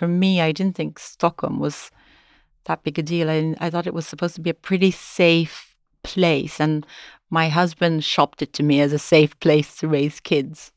for 0.00 0.08
me, 0.08 0.40
I 0.40 0.50
didn't 0.50 0.76
think 0.76 0.98
Stockholm 0.98 1.58
was 1.58 1.90
that 2.64 2.82
big 2.84 2.98
a 2.98 3.02
deal. 3.02 3.28
I, 3.28 3.54
I 3.60 3.68
thought 3.68 3.86
it 3.86 3.92
was 3.92 4.06
supposed 4.06 4.34
to 4.36 4.40
be 4.40 4.48
a 4.48 4.54
pretty 4.54 4.90
safe 4.90 5.76
place. 6.02 6.58
And 6.58 6.86
my 7.28 7.50
husband 7.50 8.02
shopped 8.02 8.40
it 8.40 8.54
to 8.54 8.62
me 8.62 8.80
as 8.80 8.94
a 8.94 8.98
safe 8.98 9.38
place 9.40 9.76
to 9.76 9.88
raise 9.88 10.18
kids, 10.18 10.72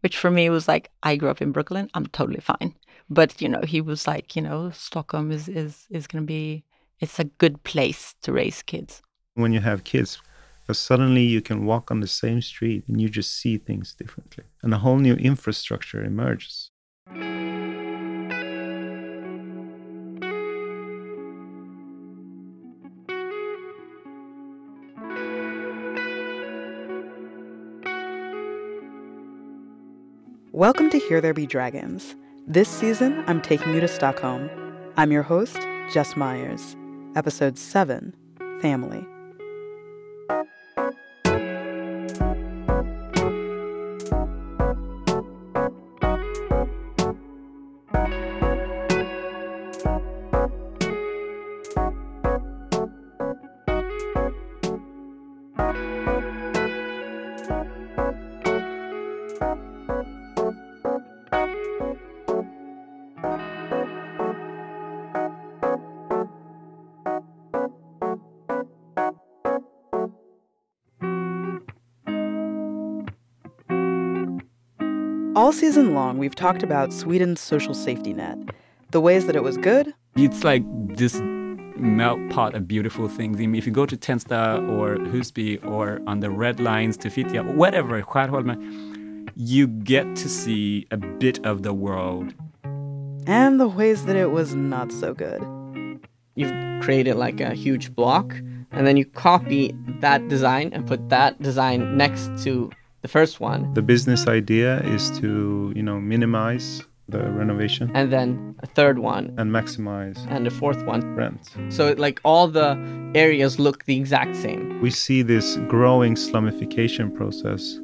which 0.00 0.16
for 0.16 0.30
me 0.30 0.48
was 0.48 0.66
like, 0.66 0.90
I 1.02 1.16
grew 1.16 1.28
up 1.28 1.42
in 1.42 1.52
Brooklyn. 1.52 1.90
I'm 1.92 2.06
totally 2.06 2.40
fine. 2.40 2.74
But, 3.10 3.42
you 3.42 3.48
know, 3.50 3.60
he 3.60 3.82
was 3.82 4.06
like, 4.06 4.34
you 4.34 4.40
know, 4.40 4.70
Stockholm 4.70 5.30
is, 5.30 5.50
is, 5.50 5.84
is 5.90 6.06
going 6.06 6.24
to 6.24 6.26
be, 6.26 6.64
it's 6.98 7.18
a 7.18 7.24
good 7.24 7.62
place 7.62 8.14
to 8.22 8.32
raise 8.32 8.62
kids. 8.62 9.02
When 9.34 9.52
you 9.52 9.60
have 9.60 9.84
kids, 9.84 10.18
because 10.62 10.78
suddenly 10.78 11.24
you 11.24 11.42
can 11.42 11.66
walk 11.66 11.90
on 11.90 12.00
the 12.00 12.06
same 12.06 12.40
street 12.40 12.84
and 12.88 13.02
you 13.02 13.10
just 13.10 13.34
see 13.38 13.58
things 13.58 13.94
differently 13.94 14.44
and 14.62 14.72
a 14.72 14.78
whole 14.78 14.96
new 14.96 15.14
infrastructure 15.16 16.02
emerges 16.02 16.70
Welcome 30.56 30.88
to 30.88 30.98
Here 30.98 31.20
There 31.20 31.34
Be 31.34 31.46
Dragons. 31.46 32.16
This 32.46 32.70
season, 32.70 33.22
I'm 33.26 33.42
taking 33.42 33.74
you 33.74 33.80
to 33.80 33.86
Stockholm. 33.86 34.48
I'm 34.96 35.12
your 35.12 35.22
host, 35.22 35.58
Jess 35.92 36.16
Myers. 36.16 36.74
Episode 37.14 37.58
7 37.58 38.14
Family. 38.62 39.06
All 75.46 75.52
season 75.52 75.94
long, 75.94 76.18
we've 76.18 76.34
talked 76.34 76.64
about 76.64 76.92
Sweden's 76.92 77.40
social 77.40 77.72
safety 77.72 78.12
net, 78.12 78.36
the 78.90 79.00
ways 79.00 79.26
that 79.26 79.36
it 79.36 79.44
was 79.44 79.56
good. 79.56 79.94
It's 80.16 80.42
like 80.42 80.64
this 80.96 81.20
melt 81.76 82.18
pot 82.30 82.56
of 82.56 82.66
beautiful 82.66 83.06
things. 83.06 83.36
I 83.36 83.46
mean, 83.46 83.54
If 83.54 83.64
you 83.64 83.72
go 83.72 83.86
to 83.86 83.96
Tensta 83.96 84.68
or 84.68 84.96
Husby 84.96 85.64
or 85.64 86.00
on 86.08 86.18
the 86.18 86.30
red 86.30 86.58
lines 86.58 86.96
to 86.96 87.10
Fittja, 87.10 87.54
whatever, 87.54 88.02
Skärholmen, 88.02 89.30
you 89.36 89.68
get 89.68 90.16
to 90.16 90.28
see 90.28 90.88
a 90.90 90.96
bit 90.96 91.46
of 91.46 91.62
the 91.62 91.72
world. 91.72 92.34
And 93.28 93.60
the 93.60 93.68
ways 93.68 94.04
that 94.06 94.16
it 94.16 94.32
was 94.32 94.56
not 94.56 94.90
so 94.90 95.14
good. 95.14 95.40
You've 96.34 96.82
created 96.82 97.14
like 97.14 97.40
a 97.40 97.54
huge 97.54 97.94
block, 97.94 98.34
and 98.72 98.84
then 98.84 98.96
you 98.96 99.04
copy 99.04 99.72
that 100.00 100.26
design 100.26 100.70
and 100.72 100.84
put 100.88 101.08
that 101.10 101.40
design 101.40 101.96
next 101.96 102.32
to 102.42 102.72
the 103.02 103.08
first 103.08 103.40
one. 103.40 103.72
The 103.74 103.82
business 103.82 104.26
idea 104.26 104.80
is 104.80 105.10
to, 105.20 105.72
you 105.74 105.82
know, 105.82 106.00
minimize 106.00 106.82
the 107.08 107.30
renovation 107.30 107.88
and 107.94 108.12
then 108.12 108.56
a 108.64 108.66
third 108.66 108.98
one 108.98 109.32
and 109.38 109.52
maximize 109.52 110.18
and 110.28 110.44
a 110.44 110.50
fourth 110.50 110.84
one 110.84 111.14
rent. 111.14 111.50
So 111.68 111.94
like 111.96 112.20
all 112.24 112.48
the 112.48 112.76
areas 113.14 113.60
look 113.60 113.84
the 113.84 113.96
exact 113.96 114.34
same. 114.34 114.80
We 114.80 114.90
see 114.90 115.22
this 115.22 115.56
growing 115.68 116.16
slumification 116.16 117.14
process. 117.14 117.78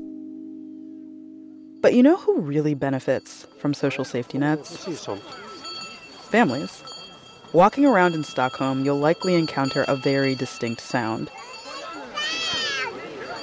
But 1.82 1.94
you 1.94 2.02
know 2.02 2.16
who 2.16 2.40
really 2.40 2.74
benefits 2.74 3.46
from 3.58 3.74
social 3.74 4.04
safety 4.04 4.38
nets? 4.38 4.88
Families. 6.30 6.82
Walking 7.52 7.84
around 7.84 8.14
in 8.14 8.24
Stockholm, 8.24 8.84
you'll 8.84 8.98
likely 8.98 9.34
encounter 9.34 9.84
a 9.86 9.94
very 9.94 10.34
distinct 10.34 10.80
sound. 10.80 11.30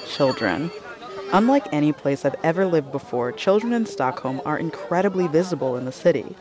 Children. 0.07 0.71
Unlike 1.31 1.67
any 1.71 1.91
place 1.91 2.25
I've 2.25 2.35
ever 2.43 2.65
lived 2.65 2.91
before, 2.91 3.31
children 3.31 3.71
in 3.71 3.85
Stockholm 3.85 4.41
are 4.45 4.57
incredibly 4.57 5.27
visible 5.27 5.77
in 5.77 5.85
the 5.85 5.91
city. 5.91 6.35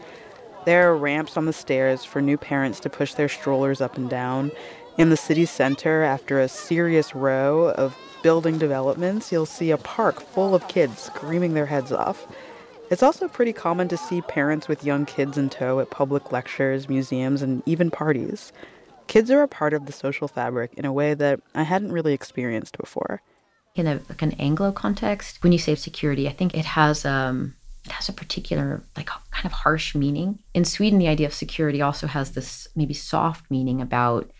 There 0.64 0.90
are 0.90 0.96
ramps 0.96 1.36
on 1.36 1.44
the 1.44 1.52
stairs 1.52 2.06
for 2.06 2.22
new 2.22 2.38
parents 2.38 2.80
to 2.80 2.88
push 2.88 3.12
their 3.12 3.28
strollers 3.28 3.82
up 3.82 3.98
and 3.98 4.08
down. 4.08 4.50
In 4.96 5.10
the 5.10 5.16
city 5.18 5.44
center, 5.44 6.02
after 6.02 6.40
a 6.40 6.48
serious 6.48 7.14
row 7.14 7.68
of 7.72 7.98
building 8.22 8.56
developments, 8.56 9.30
you'll 9.30 9.44
see 9.44 9.70
a 9.70 9.76
park 9.76 10.22
full 10.22 10.54
of 10.54 10.68
kids 10.68 10.98
screaming 11.00 11.52
their 11.52 11.66
heads 11.66 11.92
off. 11.92 12.26
It's 12.90 13.02
also 13.02 13.28
pretty 13.28 13.52
common 13.52 13.88
to 13.88 13.98
see 13.98 14.22
parents 14.22 14.68
with 14.68 14.86
young 14.86 15.04
kids 15.04 15.36
in 15.36 15.50
tow 15.50 15.80
at 15.80 15.90
public 15.90 16.32
lectures, 16.32 16.88
museums, 16.88 17.42
and 17.42 17.62
even 17.66 17.90
parties. 17.90 18.54
Kids 19.06 19.30
are 19.30 19.42
a 19.42 19.48
part 19.48 19.74
of 19.74 19.84
the 19.84 19.92
social 19.92 20.28
fabric 20.28 20.72
in 20.78 20.86
a 20.86 20.92
way 20.94 21.12
that 21.12 21.40
I 21.54 21.64
hadn't 21.64 21.92
really 21.92 22.14
experienced 22.14 22.78
before 22.78 23.20
in 23.74 23.86
a 23.86 24.00
like 24.08 24.22
an 24.22 24.32
Anglo 24.32 24.72
context, 24.72 25.42
when 25.42 25.52
you 25.52 25.58
say 25.58 25.74
security, 25.74 26.28
I 26.28 26.32
think 26.32 26.54
it 26.54 26.64
has 26.64 27.04
um, 27.04 27.54
it 27.84 27.92
has 27.92 28.08
a 28.08 28.12
particular 28.12 28.82
like 28.96 29.06
kind 29.06 29.46
of 29.46 29.52
harsh 29.52 29.94
meaning. 29.94 30.38
In 30.54 30.64
Sweden, 30.64 30.98
the 30.98 31.08
idea 31.08 31.26
of 31.26 31.34
security 31.34 31.80
also 31.80 32.06
has 32.06 32.32
this 32.32 32.68
maybe 32.74 32.94
soft 32.94 33.50
meaning 33.50 33.80
about 33.80 34.30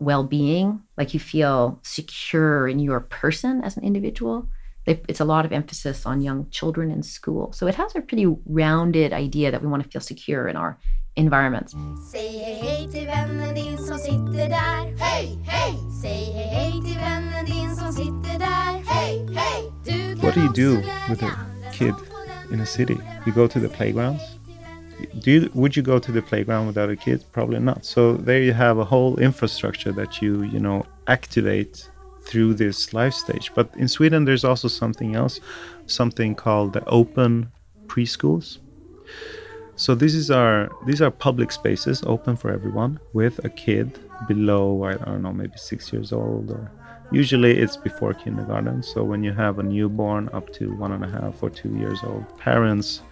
well-being, 0.00 0.82
like 0.96 1.14
you 1.14 1.20
feel 1.20 1.80
secure 1.82 2.68
in 2.68 2.78
your 2.78 3.00
person 3.00 3.62
as 3.62 3.76
an 3.76 3.84
individual. 3.84 4.48
It's 4.86 5.20
a 5.20 5.24
lot 5.24 5.46
of 5.46 5.52
emphasis 5.52 6.04
on 6.04 6.20
young 6.20 6.50
children 6.50 6.90
in 6.90 7.02
school. 7.02 7.52
So 7.52 7.66
it 7.66 7.74
has 7.76 7.96
a 7.96 8.02
pretty 8.02 8.26
rounded 8.44 9.14
idea 9.14 9.50
that 9.50 9.62
we 9.62 9.68
want 9.68 9.82
to 9.82 9.88
feel 9.88 10.02
secure 10.02 10.46
in 10.46 10.56
our 10.56 10.78
environments. 11.14 11.74
Säg 12.12 12.38
hej 12.38 12.60
hej 12.62 12.88
till 12.92 13.06
vännen 13.06 13.54
din 13.54 13.78
som 13.78 13.98
sitter 13.98 14.48
där. 14.48 14.96
Hej 14.98 15.38
hej! 15.44 15.74
Säg 16.02 16.32
hej 16.34 16.48
hej 16.48 16.72
till 16.72 16.98
vännen 16.98 17.44
din 17.44 17.76
som 17.76 17.92
sitter 17.92 18.38
där. 18.38 18.82
Hej 18.86 19.26
hej! 19.34 19.64
What 20.22 20.34
do 20.34 20.40
you 20.40 20.52
do 20.52 20.82
with 21.08 21.24
a 21.24 21.30
kid 21.72 21.94
in 22.52 22.60
a 22.60 22.66
city? 22.66 22.96
You 23.26 23.32
go 23.34 23.48
to 23.48 23.60
the 23.60 23.68
playgrounds? 23.68 24.22
Do 25.24 25.30
you, 25.30 25.48
would 25.54 25.76
you 25.76 25.82
go 25.82 25.98
to 25.98 26.12
the 26.12 26.22
playground 26.22 26.66
without 26.66 26.90
a 26.90 26.96
kid? 26.96 27.24
Probably 27.32 27.60
not. 27.60 27.84
So 27.84 28.14
there 28.14 28.42
you 28.42 28.52
have 28.52 28.78
a 28.78 28.84
whole 28.84 29.18
infrastructure 29.18 29.92
that 29.92 30.22
you 30.22 30.44
you 30.44 30.60
know 30.60 30.86
activate 31.06 31.90
through 32.24 32.54
this 32.54 32.92
life 32.92 33.12
stage. 33.12 33.52
But 33.54 33.68
in 33.76 33.88
Sweden, 33.88 34.24
there's 34.24 34.44
also 34.44 34.68
something 34.68 35.14
else, 35.14 35.40
something 35.86 36.34
called 36.34 36.72
the 36.72 36.84
open 36.86 37.52
preschools. 37.86 38.58
So 39.76 39.94
this 39.94 40.14
is 40.14 40.30
our 40.30 40.70
these 40.86 41.02
are 41.02 41.10
public 41.10 41.50
spaces 41.50 42.02
open 42.06 42.36
for 42.36 42.50
everyone 42.50 43.00
with 43.12 43.44
a 43.44 43.48
kid 43.48 43.98
below 44.28 44.84
I 44.84 44.94
don't 44.94 45.22
know 45.22 45.32
maybe 45.32 45.56
six 45.56 45.92
years 45.92 46.12
old 46.12 46.50
or 46.50 46.70
usually 47.10 47.58
it's 47.58 47.76
before 47.76 48.14
kindergarten. 48.14 48.82
So 48.82 49.02
when 49.02 49.24
you 49.24 49.32
have 49.32 49.58
a 49.58 49.62
newborn 49.62 50.28
up 50.32 50.52
to 50.54 50.72
one 50.76 50.92
and 50.92 51.04
a 51.04 51.08
half 51.08 51.42
or 51.42 51.50
two 51.50 51.76
years 51.76 52.00
old, 52.04 52.24
parents 52.38 53.02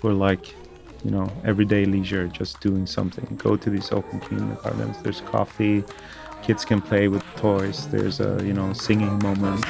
for 0.00 0.12
like 0.12 0.54
you 1.04 1.10
know 1.10 1.30
everyday 1.44 1.84
leisure 1.84 2.28
just 2.28 2.60
doing 2.60 2.86
something 2.86 3.36
go 3.36 3.56
to 3.56 3.68
these 3.68 3.92
open 3.92 4.20
kindergartens. 4.20 4.96
There's 5.02 5.20
coffee, 5.20 5.84
kids 6.42 6.64
can 6.64 6.80
play 6.80 7.08
with 7.08 7.22
toys. 7.36 7.88
There's 7.88 8.20
a 8.20 8.42
you 8.42 8.54
know 8.54 8.72
singing 8.72 9.18
moment. 9.18 9.64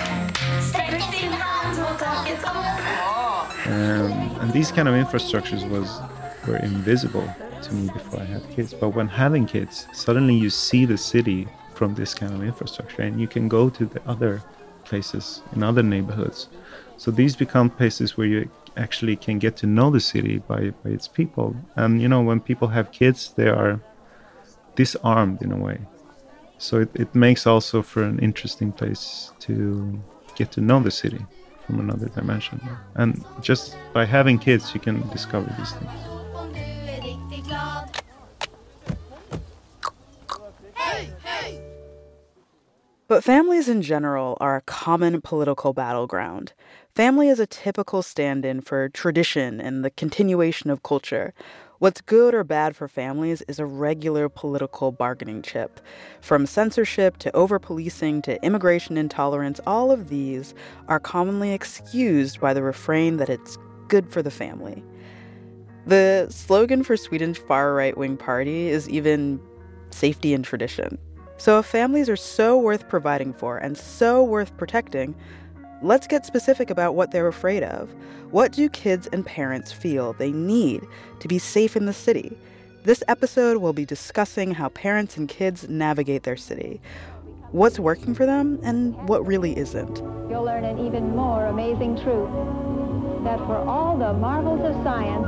Um, 3.67 4.13
and 4.41 4.53
these 4.53 4.71
kind 4.71 4.87
of 4.87 4.95
infrastructures 4.95 5.69
was 5.69 5.89
were 6.47 6.57
invisible 6.57 7.29
to 7.63 7.75
me 7.75 7.91
before 7.93 8.21
I 8.21 8.25
had 8.25 8.49
kids. 8.51 8.75
But 8.75 8.91
when 8.91 9.09
having 9.09 9.47
kids, 9.47 9.87
suddenly 9.93 10.35
you 10.35 10.51
see 10.51 10.85
the 10.85 10.99
city 10.99 11.49
from 11.75 11.95
this 11.95 12.15
kind 12.15 12.33
of 12.33 12.43
infrastructure 12.43 13.03
and 13.03 13.21
you 13.21 13.29
can 13.29 13.49
go 13.49 13.69
to 13.71 13.85
the 13.85 14.01
other 14.09 14.43
places 14.85 15.43
in 15.55 15.63
other 15.63 15.83
neighborhoods. 15.83 16.49
So 16.97 17.11
these 17.11 17.37
become 17.37 17.69
places 17.69 18.17
where 18.17 18.27
you 18.27 18.51
actually 18.77 19.17
can 19.17 19.39
get 19.39 19.57
to 19.59 19.67
know 19.67 19.91
the 19.91 20.01
city 20.01 20.39
by, 20.39 20.71
by 20.83 20.91
its 20.91 21.09
people. 21.09 21.57
And 21.77 22.01
you 22.01 22.09
know, 22.09 22.23
when 22.23 22.41
people 22.41 22.69
have 22.69 22.93
kids, 22.93 23.33
they 23.37 23.49
are 23.49 23.81
disarmed 24.75 25.43
in 25.43 25.53
a 25.53 25.57
way. 25.57 25.79
So 26.59 26.81
it, 26.81 26.91
it 26.95 27.15
makes 27.15 27.47
also 27.47 27.83
for 27.83 28.03
an 28.03 28.19
interesting 28.21 28.73
place 28.73 29.33
to 29.41 30.01
get 30.37 30.53
to 30.53 30.61
know 30.61 30.81
the 30.81 30.91
city 30.91 31.25
from 31.67 31.81
another 31.81 32.09
dimension. 32.09 32.61
And 32.95 33.25
just 33.41 33.77
by 33.93 34.05
having 34.05 34.39
kids, 34.39 34.73
you 34.73 34.81
can 34.81 35.07
discover 35.09 35.53
these 35.59 35.73
things. 35.73 36.16
But 43.17 43.25
families 43.25 43.67
in 43.67 43.81
general 43.81 44.37
are 44.43 44.57
a 44.57 44.61
common 44.61 45.23
political 45.23 45.73
battleground. 45.73 46.53
Family 46.95 47.31
is 47.31 47.41
a 47.41 47.47
typical 47.47 48.03
stand 48.03 48.45
in 48.45 48.61
for 48.61 48.91
tradition 48.91 49.59
and 49.59 49.83
the 49.83 49.89
continuation 49.89 50.69
of 50.69 50.83
culture. 50.83 51.33
What's 51.79 52.03
good 52.03 52.35
or 52.35 52.45
bad 52.45 52.77
for 52.77 52.89
families 52.89 53.41
is 53.49 53.59
a 53.59 53.65
regular 53.65 54.29
political 54.29 54.93
bargaining 54.93 55.41
chip. 55.41 55.81
From 56.21 56.45
censorship 56.45 57.17
to 57.21 57.35
over 57.35 57.59
policing 57.59 58.21
to 58.21 58.45
immigration 58.45 58.99
intolerance, 58.99 59.61
all 59.67 59.91
of 59.91 60.11
these 60.11 60.53
are 60.87 61.01
commonly 61.01 61.55
excused 61.55 62.39
by 62.39 62.53
the 62.53 62.63
refrain 62.63 63.17
that 63.17 63.31
it's 63.31 63.57
good 63.89 64.11
for 64.11 64.21
the 64.21 64.31
family. 64.31 64.85
The 65.87 66.27
slogan 66.29 66.85
for 66.85 66.99
Sweden's 66.99 67.39
far 67.39 67.73
right 67.73 67.97
wing 67.97 68.19
party 68.19 68.69
is 68.69 68.91
even 68.91 69.41
safety 69.89 70.35
and 70.35 70.45
tradition. 70.45 70.99
So, 71.39 71.59
if 71.59 71.67
families 71.67 72.09
are 72.09 72.17
so 72.17 72.59
worth 72.59 72.89
providing 72.89 73.33
for 73.35 73.59
and 73.59 73.77
so 73.77 74.25
worth 74.25 74.57
protecting, 74.57 75.15
let's 75.83 76.07
get 76.07 76.25
specific 76.25 76.71
about 76.71 76.95
what 76.95 77.11
they're 77.11 77.29
afraid 77.29 77.63
of. 77.63 77.91
What 78.31 78.53
do 78.53 78.69
kids 78.69 79.07
and 79.13 79.25
parents 79.25 79.71
feel 79.71 80.15
they 80.15 80.33
need 80.33 80.87
to 81.21 81.29
be 81.29 81.39
safe 81.39 81.77
in 81.77 81.87
the 81.87 81.93
city? 81.93 82.37
This 82.85 83.03
episode 83.09 83.59
will 83.59 83.73
be 83.73 83.85
discussing 83.85 84.53
how 84.53 84.69
parents 84.71 85.17
and 85.17 85.29
kids 85.29 85.69
navigate 85.69 86.23
their 86.23 86.37
city, 86.37 86.81
what's 87.51 87.79
working 87.79 88.15
for 88.15 88.27
them, 88.27 88.59
and 88.63 88.95
what 89.09 89.27
really 89.27 89.57
isn't. 89.59 89.99
You'll 90.31 90.45
learn 90.45 90.65
an 90.65 90.79
even 90.87 91.15
more 91.15 91.47
amazing 91.47 91.97
truth 91.97 92.31
that 93.25 93.39
for 93.41 93.57
all 93.57 93.99
the 93.99 94.13
marvels 94.13 94.61
of 94.65 94.83
science, 94.85 95.27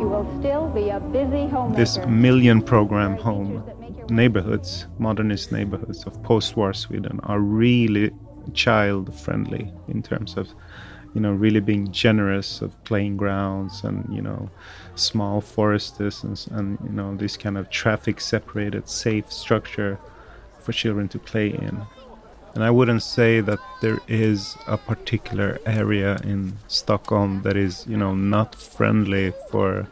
you 0.00 0.08
will 0.08 0.26
still 0.40 0.68
be 0.68 0.90
a 0.90 0.98
busy 0.98 1.46
homemaker. 1.46 1.76
This 1.76 1.98
million 2.06 2.60
program 2.60 3.16
home 3.16 3.62
neighborhoods, 4.10 4.86
modernist 4.98 5.52
neighborhoods 5.52 6.04
of 6.04 6.22
post-war 6.22 6.72
Sweden 6.72 7.20
are 7.24 7.40
really 7.40 8.10
child 8.54 9.14
friendly 9.18 9.72
in 9.88 10.02
terms 10.02 10.36
of 10.36 10.48
you 11.14 11.20
know 11.20 11.32
really 11.32 11.60
being 11.60 11.90
generous 11.92 12.60
of 12.60 12.70
playing 12.84 13.16
grounds 13.16 13.82
and 13.84 14.06
you 14.14 14.20
know 14.20 14.50
small 14.94 15.40
forests 15.40 16.22
and, 16.22 16.46
and 16.50 16.78
you 16.84 16.90
know 16.90 17.16
this 17.16 17.36
kind 17.36 17.56
of 17.56 17.70
traffic 17.70 18.20
separated 18.20 18.88
safe 18.88 19.32
structure 19.32 19.98
for 20.60 20.72
children 20.72 21.08
to 21.08 21.18
play 21.18 21.48
in. 21.48 21.80
And 22.54 22.64
i 22.64 22.70
wouldn't 22.70 23.02
say 23.02 23.40
that 23.40 23.58
there 23.80 23.98
is 24.08 24.56
a 24.66 24.76
particular 24.76 25.58
area 25.66 26.18
in 26.24 26.56
stockholm 26.68 27.42
that 27.42 27.56
is 27.56 27.86
you 27.86 27.96
know 27.96 28.14
not 28.14 28.54
friendly 28.54 29.32
for 29.50 29.86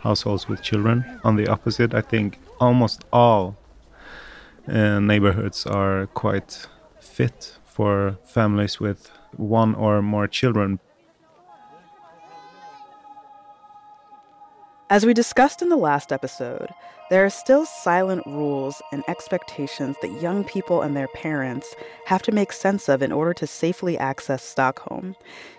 households 0.00 0.48
with 0.48 0.62
children. 0.62 1.04
On 1.24 1.36
the 1.36 1.48
opposite 1.48 1.94
i 1.94 2.00
think 2.00 2.38
almost 2.62 3.04
all 3.12 3.56
uh, 4.68 5.00
neighborhoods 5.00 5.66
are 5.66 6.06
quite 6.14 6.68
fit 7.00 7.58
for 7.64 8.16
families 8.24 8.78
with 8.78 9.10
one 9.36 9.74
or 9.74 10.00
more 10.00 10.28
children. 10.28 10.78
As 14.90 15.04
we 15.04 15.14
discussed 15.14 15.62
in 15.62 15.70
the 15.70 15.76
last 15.76 16.12
episode, 16.12 16.68
there 17.10 17.24
are 17.24 17.30
still 17.30 17.66
silent 17.66 18.24
rules 18.26 18.80
and 18.92 19.02
expectations 19.08 19.96
that 20.00 20.22
young 20.22 20.44
people 20.44 20.82
and 20.82 20.96
their 20.96 21.08
parents 21.08 21.74
have 22.06 22.22
to 22.22 22.32
make 22.32 22.52
sense 22.52 22.88
of 22.88 23.02
in 23.02 23.10
order 23.10 23.34
to 23.34 23.46
safely 23.46 23.98
access 23.98 24.42
Stockholm. 24.42 25.16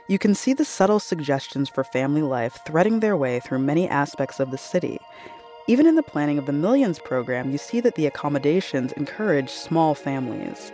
You 0.07 0.19
can 0.19 0.35
see 0.35 0.53
the 0.53 0.65
subtle 0.65 0.99
suggestions 0.99 1.67
for 1.67 1.83
family 1.83 2.21
life 2.21 2.59
threading 2.65 3.01
their 3.01 3.17
way 3.17 3.39
through 3.39 3.59
many 3.59 3.89
aspects 3.89 4.39
of 4.39 4.51
the 4.51 4.57
city, 4.57 4.99
even 5.67 5.87
in 5.87 5.95
the 5.95 6.03
planning 6.03 6.37
of 6.37 6.45
the 6.45 6.51
Millions 6.51 6.99
program, 6.99 7.51
you 7.51 7.57
see 7.57 7.79
that 7.79 7.95
the 7.95 8.05
accommodations 8.05 8.91
encourage 8.93 9.49
small 9.49 9.95
families. 9.95 10.71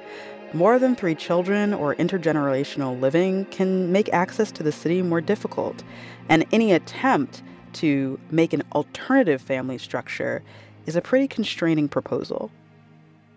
More 0.52 0.80
than 0.80 0.96
three 0.96 1.14
children 1.14 1.76
or 1.76 1.94
intergenerational 1.96 3.00
living 3.00 3.46
can 3.46 3.92
make 3.92 4.12
access 4.12 4.52
to 4.54 4.64
the 4.64 4.72
city 4.72 5.04
more 5.04 5.22
difficult, 5.22 5.84
and 6.28 6.44
any 6.52 6.72
attempt 6.72 7.44
to 7.74 8.20
make 8.32 8.52
an 8.52 8.64
alternative 8.74 9.42
family 9.44 9.78
structure 9.78 10.42
is 10.88 10.96
a 10.96 11.02
pretty 11.02 11.28
constraining 11.28 11.88
proposal. 11.88 12.50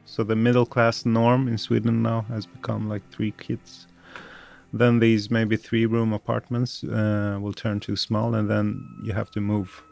So 0.06 0.25
the 0.25 0.37
middle 0.37 0.64
class 0.64 1.05
norm 1.05 1.48
in 1.48 1.58
Sweden 1.58 2.02
now 2.02 2.22
has 2.28 2.46
become 2.46 2.88
like 2.88 3.02
three 3.10 3.32
kids. 3.32 3.87
Then 4.72 5.00
these 5.00 5.31
maybe 5.31 5.56
three 5.56 5.84
room 5.84 6.14
apartments 6.14 6.82
uh, 6.82 7.38
will 7.38 7.52
turn 7.52 7.78
too 7.78 7.96
small, 7.96 8.34
and 8.34 8.48
then 8.48 8.88
you 9.05 9.12
have 9.12 9.31
to 9.32 9.40
move 9.43 9.82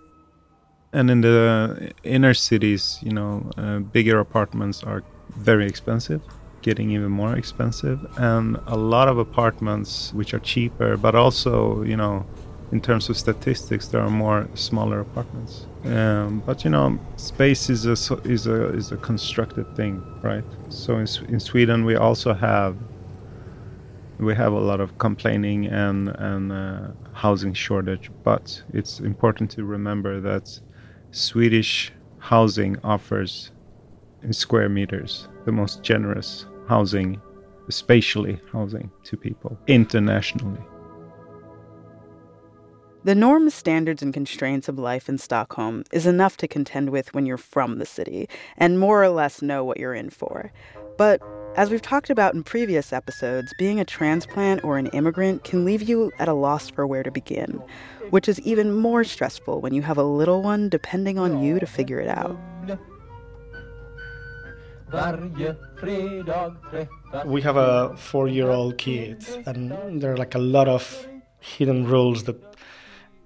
and 0.92 1.10
in 1.10 1.20
the 1.20 1.92
inner 2.02 2.34
cities, 2.34 2.98
you 3.02 3.12
know, 3.12 3.50
uh, 3.56 3.78
bigger 3.80 4.18
apartments 4.18 4.82
are 4.82 5.04
very 5.36 5.66
expensive, 5.66 6.22
getting 6.62 6.90
even 6.90 7.10
more 7.10 7.36
expensive, 7.36 8.04
and 8.16 8.58
a 8.66 8.76
lot 8.76 9.08
of 9.08 9.18
apartments 9.18 10.12
which 10.12 10.34
are 10.34 10.40
cheaper, 10.40 10.96
but 10.96 11.14
also, 11.14 11.82
you 11.82 11.96
know, 11.96 12.26
in 12.72 12.80
terms 12.80 13.08
of 13.08 13.16
statistics, 13.18 13.88
there 13.88 14.00
are 14.00 14.10
more 14.10 14.48
smaller 14.54 15.00
apartments. 15.00 15.68
Um, 15.84 16.40
but 16.40 16.64
you 16.64 16.70
know, 16.70 16.98
space 17.16 17.68
is 17.68 17.86
a 17.86 17.96
is 18.24 18.46
a 18.46 18.68
is 18.70 18.92
a 18.92 18.98
constructed 18.98 19.66
thing, 19.74 20.04
right? 20.22 20.44
So 20.68 20.98
in 20.98 21.06
in 21.28 21.40
Sweden, 21.40 21.84
we 21.84 21.96
also 21.96 22.34
have 22.34 22.78
we 24.18 24.34
have 24.34 24.52
a 24.52 24.60
lot 24.60 24.80
of 24.80 24.98
complaining 24.98 25.66
and 25.66 26.08
and 26.18 26.52
uh, 26.52 26.88
housing 27.12 27.54
shortage, 27.54 28.10
but 28.22 28.62
it's 28.68 29.00
important 29.00 29.50
to 29.52 29.64
remember 29.64 30.20
that 30.20 30.60
Swedish 31.12 31.92
housing 32.18 32.76
offers 32.84 33.50
in 34.22 34.32
square 34.32 34.68
meters 34.68 35.28
the 35.44 35.52
most 35.52 35.82
generous 35.82 36.46
housing, 36.68 37.20
spatially 37.68 38.40
housing 38.52 38.90
to 39.04 39.16
people 39.16 39.58
internationally. 39.66 40.60
The 43.02 43.14
norms, 43.14 43.54
standards, 43.54 44.02
and 44.02 44.12
constraints 44.12 44.68
of 44.68 44.78
life 44.78 45.08
in 45.08 45.16
Stockholm 45.16 45.84
is 45.90 46.06
enough 46.06 46.36
to 46.36 46.46
contend 46.46 46.90
with 46.90 47.14
when 47.14 47.24
you're 47.24 47.38
from 47.38 47.78
the 47.78 47.86
city 47.86 48.28
and 48.58 48.78
more 48.78 49.02
or 49.02 49.08
less 49.08 49.40
know 49.40 49.64
what 49.64 49.80
you're 49.80 49.94
in 49.94 50.10
for. 50.10 50.52
But 50.98 51.22
as 51.60 51.70
we've 51.70 51.82
talked 51.82 52.08
about 52.08 52.32
in 52.32 52.42
previous 52.42 52.90
episodes, 52.90 53.52
being 53.58 53.78
a 53.78 53.84
transplant 53.84 54.64
or 54.64 54.78
an 54.78 54.86
immigrant 54.98 55.44
can 55.44 55.66
leave 55.66 55.82
you 55.82 56.10
at 56.18 56.26
a 56.26 56.32
loss 56.32 56.70
for 56.70 56.86
where 56.86 57.02
to 57.02 57.10
begin 57.10 57.62
which 58.10 58.28
is 58.28 58.40
even 58.40 58.74
more 58.74 59.04
stressful 59.04 59.60
when 59.60 59.72
you 59.72 59.82
have 59.82 59.98
a 59.98 60.02
little 60.02 60.42
one 60.42 60.68
depending 60.68 61.18
on 61.18 61.42
you 61.42 61.60
to 61.60 61.66
figure 61.66 62.00
it 62.00 62.08
out. 62.08 62.36
We 67.24 67.42
have 67.42 67.56
a 67.56 67.96
four 67.96 68.26
year 68.26 68.50
old 68.50 68.78
kid, 68.78 69.24
and 69.46 70.02
there 70.02 70.14
are 70.14 70.16
like 70.16 70.34
a 70.34 70.38
lot 70.38 70.66
of 70.66 71.06
hidden 71.38 71.86
rules 71.86 72.24
that 72.24 72.40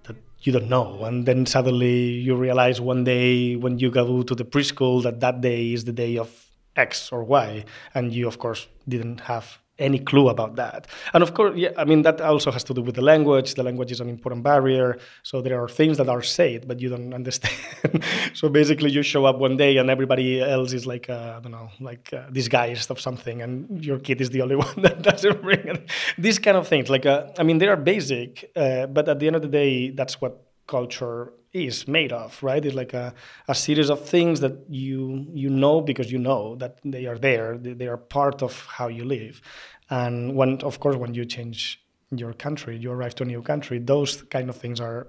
that 0.03 0.17
you 0.41 0.53
don't 0.53 0.69
know 0.69 1.05
and 1.05 1.27
then 1.27 1.47
suddenly 1.47 2.11
you 2.27 2.37
realize 2.37 2.81
one 2.81 3.03
day 3.05 3.57
when 3.57 3.79
you 3.79 3.91
go 3.91 4.23
to 4.23 4.35
the 4.35 4.45
preschool 4.45 5.03
that 5.03 5.21
that 5.21 5.41
day 5.41 5.73
is 5.73 5.85
the 5.85 5.93
day 5.93 6.17
of 6.19 6.44
x 6.77 7.13
or 7.13 7.25
y 7.25 7.65
and 7.95 8.13
you 8.13 8.27
of 8.27 8.39
course 8.39 8.67
didn't 8.89 9.21
have 9.21 9.59
any 9.79 9.99
clue 9.99 10.29
about 10.29 10.57
that. 10.57 10.87
And 11.13 11.23
of 11.23 11.35
course, 11.35 11.55
yeah, 11.57 11.71
I 11.77 11.85
mean, 11.85 12.03
that 12.03 12.21
also 12.21 12.51
has 12.51 12.63
to 12.65 12.75
do 12.75 12.83
with 12.83 12.95
the 12.95 13.03
language. 13.03 13.55
The 13.55 13.63
language 13.63 13.91
is 13.91 14.01
an 14.01 14.09
important 14.09 14.45
barrier. 14.45 14.99
So 15.23 15.43
there 15.43 15.61
are 15.61 15.69
things 15.69 15.97
that 15.99 16.09
are 16.09 16.23
said, 16.23 16.69
but 16.69 16.81
you 16.81 16.89
don't 16.89 17.13
understand. 17.21 18.05
so 18.35 18.49
basically, 18.49 18.91
you 18.91 19.03
show 19.03 19.25
up 19.25 19.39
one 19.39 19.57
day 19.57 19.77
and 19.79 19.91
everybody 19.91 20.41
else 20.41 20.73
is 20.73 20.87
like, 20.87 21.11
uh, 21.11 21.35
I 21.37 21.41
don't 21.41 21.53
know, 21.53 21.71
like 21.81 22.13
uh, 22.13 22.31
disguised 22.31 22.91
of 22.91 23.01
something, 23.01 23.43
and 23.43 23.85
your 23.85 23.99
kid 23.99 24.21
is 24.21 24.31
the 24.31 24.43
only 24.43 24.57
one 24.67 24.83
that 24.83 25.03
doesn't 25.03 25.43
bring 25.43 25.67
it. 25.67 25.91
These 26.19 26.39
kind 26.39 26.57
of 26.57 26.69
things. 26.69 26.89
Like, 26.89 27.07
uh, 27.07 27.27
I 27.39 27.43
mean, 27.43 27.59
they 27.59 27.69
are 27.69 27.77
basic, 27.77 28.51
uh, 28.55 28.87
but 28.87 29.09
at 29.09 29.19
the 29.19 29.27
end 29.27 29.37
of 29.37 29.43
the 29.43 29.49
day, 29.49 29.91
that's 29.91 30.21
what 30.21 30.41
culture 30.67 31.33
is 31.55 31.87
made 31.87 32.13
of, 32.13 32.43
right? 32.43 32.63
It's 32.65 32.75
like 32.75 32.93
a, 32.93 33.15
a 33.49 33.55
series 33.55 33.89
of 33.89 34.07
things 34.07 34.41
that 34.41 34.57
you 34.69 35.27
you 35.33 35.49
know 35.49 35.81
because 35.81 36.11
you 36.13 36.19
know 36.19 36.57
that 36.57 36.79
they 36.85 37.07
are 37.07 37.17
there. 37.17 37.57
They, 37.57 37.87
are 37.87 37.97
part 37.97 38.43
of 38.43 38.67
how 38.67 38.89
you 38.89 39.05
live. 39.05 39.41
And 39.89 40.35
when, 40.35 40.61
of 40.63 40.81
course, 40.81 40.97
when 40.97 41.15
you 41.15 41.25
change 41.25 41.81
your 42.11 42.33
country, 42.33 42.77
you 42.77 42.91
arrive 42.91 43.15
to 43.17 43.23
a 43.23 43.27
new 43.27 43.43
country, 43.43 43.79
those 43.79 44.23
kind 44.23 44.51
of 44.51 44.57
things 44.57 44.81
are 44.81 45.07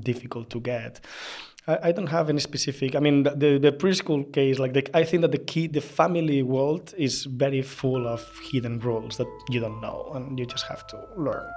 difficult 0.00 0.50
to 0.50 0.60
get. 0.60 1.00
I, 1.68 1.78
I 1.84 1.92
don't 1.92 2.08
have 2.08 2.28
any 2.28 2.40
specific. 2.40 2.96
I 2.96 3.00
mean, 3.00 3.22
the, 3.22 3.30
the, 3.30 3.58
the 3.58 3.72
preschool 3.72 4.32
case, 4.32 4.58
like 4.58 4.72
the, 4.72 4.84
I 4.96 5.04
think 5.04 5.22
that 5.22 5.32
the 5.32 5.38
key, 5.38 5.68
the 5.68 5.80
family 5.80 6.42
world 6.42 6.92
is 6.98 7.24
very 7.24 7.62
full 7.62 8.08
of 8.08 8.20
hidden 8.50 8.80
rules 8.80 9.16
that 9.18 9.28
you 9.48 9.60
don't 9.60 9.80
know, 9.80 10.10
and 10.14 10.38
you 10.38 10.46
just 10.46 10.66
have 10.66 10.86
to 10.88 11.06
learn 11.16 11.48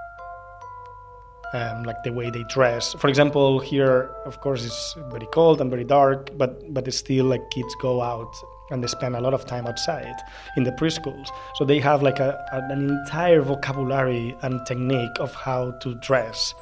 um, 1.54 1.84
like 1.84 2.04
the 2.04 2.12
way 2.12 2.30
they 2.30 2.44
dress. 2.44 2.94
For 2.94 3.08
example, 3.08 3.60
here, 3.60 4.10
of 4.26 4.40
course, 4.42 4.66
it's 4.66 4.96
very 5.10 5.28
cold 5.28 5.62
and 5.62 5.70
very 5.70 5.84
dark, 5.84 6.30
but 6.38 6.74
but 6.74 6.88
it's 6.88 6.98
still 6.98 7.26
like 7.26 7.50
kids 7.52 7.74
go 7.82 8.02
out 8.02 8.34
and 8.70 8.84
they 8.84 8.88
spend 8.88 9.16
a 9.16 9.22
lot 9.22 9.34
of 9.34 9.46
time 9.46 9.66
outside 9.68 10.16
in 10.58 10.64
the 10.64 10.72
preschools. 10.72 11.30
So 11.56 11.66
they 11.66 11.80
have 11.80 12.04
like 12.04 12.20
a, 12.20 12.46
an 12.52 12.72
entire 12.72 13.42
vocabulary 13.42 14.36
and 14.42 14.66
technique 14.66 15.18
of 15.20 15.34
how 15.34 15.72
to 15.82 15.96
dress, 15.96 16.54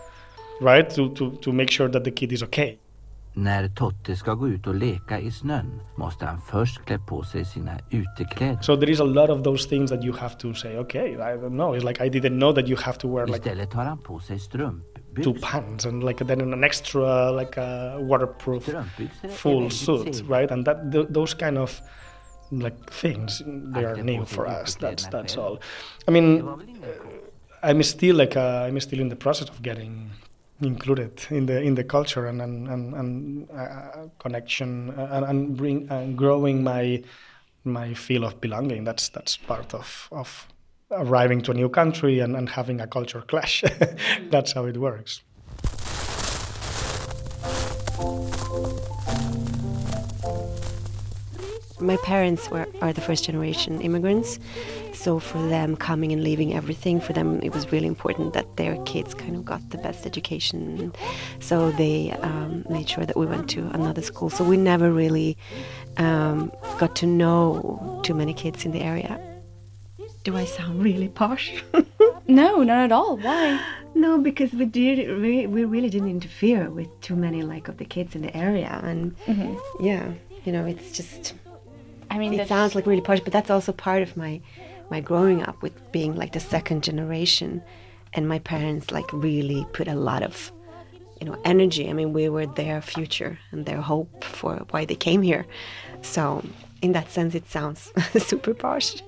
right? 0.62 0.90
To, 0.92 1.10
to, 1.16 1.32
to 1.38 1.52
make 1.52 1.72
sure 1.72 1.88
that 1.88 2.04
the 2.04 2.12
kid 2.12 2.32
is 2.32 2.44
okay. 2.44 2.78
När 3.38 3.68
Totte 3.68 4.16
ska 4.16 4.34
gå 4.34 4.48
ut 4.48 4.68
och 4.68 4.76
leka 4.76 5.20
i 5.20 5.32
snön 5.32 5.82
måste 5.96 6.26
han 6.26 6.42
först 6.42 6.86
klä 6.86 7.00
på 7.00 7.24
sig 7.24 7.46
sina 7.46 7.80
utekläder. 7.92 8.62
So 8.62 8.76
there 8.76 8.92
is 8.92 9.00
a 9.00 9.04
lot 9.04 9.30
of 9.30 9.44
those 9.44 9.70
things 9.70 9.92
that 9.92 10.04
you 10.04 10.16
have 10.18 10.36
to 10.36 10.54
say, 10.54 10.78
okay, 10.78 11.14
I 11.14 11.18
don't 11.18 11.50
know. 11.50 11.76
It's 11.76 11.84
like 11.84 12.06
I 12.06 12.10
didn't 12.10 12.38
know 12.38 12.54
that 12.54 12.68
you 12.68 12.78
have 12.82 12.98
to 12.98 13.08
wear 13.08 13.26
like... 13.26 13.38
Istället 13.38 13.74
har 13.74 13.86
han 13.86 13.98
på 13.98 14.20
sig 14.20 14.40
strumpbyxor 14.40 14.96
two 15.24 15.34
pants 15.42 15.86
and 15.86 16.04
like 16.04 16.26
then 16.26 16.42
an 16.42 16.64
extra 16.64 17.32
like 17.32 17.58
a 17.58 17.98
waterproof 18.00 18.70
full 19.30 19.70
suit, 19.72 20.24
right? 20.30 20.52
And 20.52 20.66
that 20.66 20.92
th- 20.92 21.08
those 21.10 21.34
kind 21.34 21.58
of 21.58 21.82
like 22.52 22.76
things 22.92 23.42
they 23.74 23.86
are 23.86 24.04
new 24.04 24.26
for 24.26 24.46
us. 24.48 24.76
That's 24.76 25.08
that's 25.08 25.38
all. 25.38 25.60
I 26.08 26.12
mean, 26.12 26.42
uh, 26.42 26.58
I'm 27.64 27.84
still 27.84 28.16
like 28.16 28.36
uh, 28.36 28.68
I'm 28.68 28.80
still 28.80 29.00
in 29.00 29.10
the 29.10 29.16
process 29.16 29.50
of 29.50 29.62
getting 29.62 30.12
included 30.62 31.26
in 31.30 31.46
the 31.46 31.62
in 31.62 31.76
the 31.76 31.84
culture 31.84 32.28
and 32.28 32.42
and 32.42 32.68
and, 32.68 32.94
and 32.94 33.50
uh, 33.52 34.08
connection 34.20 34.92
uh, 34.98 35.10
and, 35.12 35.26
and 35.26 35.58
bring 35.58 35.88
and 35.90 36.18
growing 36.18 36.64
my 36.64 37.04
my 37.64 37.94
feel 37.94 38.24
of 38.24 38.40
belonging. 38.40 38.84
That's 38.84 39.10
that's 39.10 39.38
part 39.38 39.74
of 39.74 40.08
of 40.12 40.48
arriving 40.92 41.42
to 41.42 41.52
a 41.52 41.54
new 41.54 41.70
country 41.70 42.20
and, 42.20 42.36
and 42.36 42.50
having 42.50 42.80
a 42.80 42.88
culture 42.88 43.22
clash. 43.22 43.64
that's 44.30 44.54
how 44.54 44.66
it 44.66 44.78
works. 44.78 45.22
My 51.86 51.98
parents 51.98 52.50
were 52.50 52.66
are 52.82 52.92
the 52.94 53.02
first 53.02 53.24
generation 53.26 53.80
immigrants, 53.82 54.40
so 54.94 55.20
for 55.20 55.42
them 55.56 55.76
coming 55.76 56.12
and 56.12 56.24
leaving 56.24 56.54
everything, 56.54 57.00
for 57.00 57.14
them 57.14 57.40
it 57.44 57.54
was 57.54 57.72
really 57.72 57.88
important 57.88 58.34
that 58.34 58.48
their 58.58 58.76
kids 58.86 59.14
kind 59.14 59.36
of 59.36 59.46
got 59.46 59.62
the 59.70 59.78
best 59.78 60.06
education. 60.06 60.92
So 61.40 61.72
they 61.72 62.12
um, 62.30 62.66
made 62.70 62.90
sure 62.90 63.06
that 63.06 63.16
we 63.18 63.26
went 63.28 63.50
to 63.52 63.62
another 63.80 64.02
school. 64.02 64.30
So 64.32 64.44
we 64.44 64.58
never 64.58 64.92
really 64.92 65.38
um, 65.98 66.52
got 66.80 66.96
to 66.98 67.06
know 67.06 68.00
too 68.04 68.16
many 68.16 68.34
kids 68.34 68.66
in 68.66 68.72
the 68.72 68.82
area. 68.82 69.20
Do 70.24 70.36
I 70.36 70.46
sound 70.46 70.84
really 70.84 71.08
posh? 71.10 71.64
no, 72.28 72.64
not 72.64 72.80
at 72.86 72.92
all. 72.92 73.18
Why? 73.18 73.60
No, 73.94 74.18
because 74.18 74.52
we 74.54 74.66
did 74.66 74.98
we, 75.22 75.46
we 75.46 75.66
really 75.66 75.90
didn't 75.90 76.10
interfere 76.10 76.70
with 76.72 76.90
too 77.02 77.16
many 77.16 77.44
like 77.44 77.68
of 77.68 77.78
the 77.78 77.86
kids 77.86 78.16
in 78.16 78.22
the 78.24 78.36
area, 78.36 78.80
and 78.84 79.16
Mhm. 79.28 79.56
yeah, 79.80 80.06
you 80.46 80.52
know, 80.52 80.66
it's 80.66 80.92
just. 80.92 81.36
I 82.10 82.18
mean, 82.18 82.34
it 82.34 82.38
that's- 82.38 82.50
sounds 82.50 82.76
like 82.76 82.86
really 82.86 83.02
posh, 83.02 83.20
but 83.20 83.34
that's 83.34 83.50
also 83.50 83.72
part 83.72 84.02
of 84.02 84.16
my 84.18 84.42
my 84.92 85.00
growing 85.02 85.42
up 85.42 85.62
with 85.64 85.74
being 85.92 86.16
like 86.16 86.34
the 86.34 86.40
second 86.40 86.84
generation, 86.84 87.62
and 88.14 88.28
my 88.28 88.40
parents 88.40 88.92
like 88.92 89.12
really 89.12 89.66
put 89.74 89.88
a 89.88 89.96
lot 89.96 90.22
of 90.24 90.52
you 91.20 91.26
know 91.28 91.38
energy. 91.44 91.90
I 91.90 91.94
mean, 91.94 92.14
we 92.14 92.30
were 92.30 92.46
their 92.46 92.82
future 92.82 93.40
and 93.52 93.66
their 93.66 93.82
hope 93.82 94.24
for 94.24 94.66
why 94.72 94.86
they 94.86 94.96
came 94.96 95.22
here. 95.22 95.46
So 96.02 96.44
in 96.82 96.92
that 96.92 97.10
sense, 97.12 97.34
it 97.36 97.50
sounds 97.50 97.92
super 98.18 98.54
posh. 98.54 99.02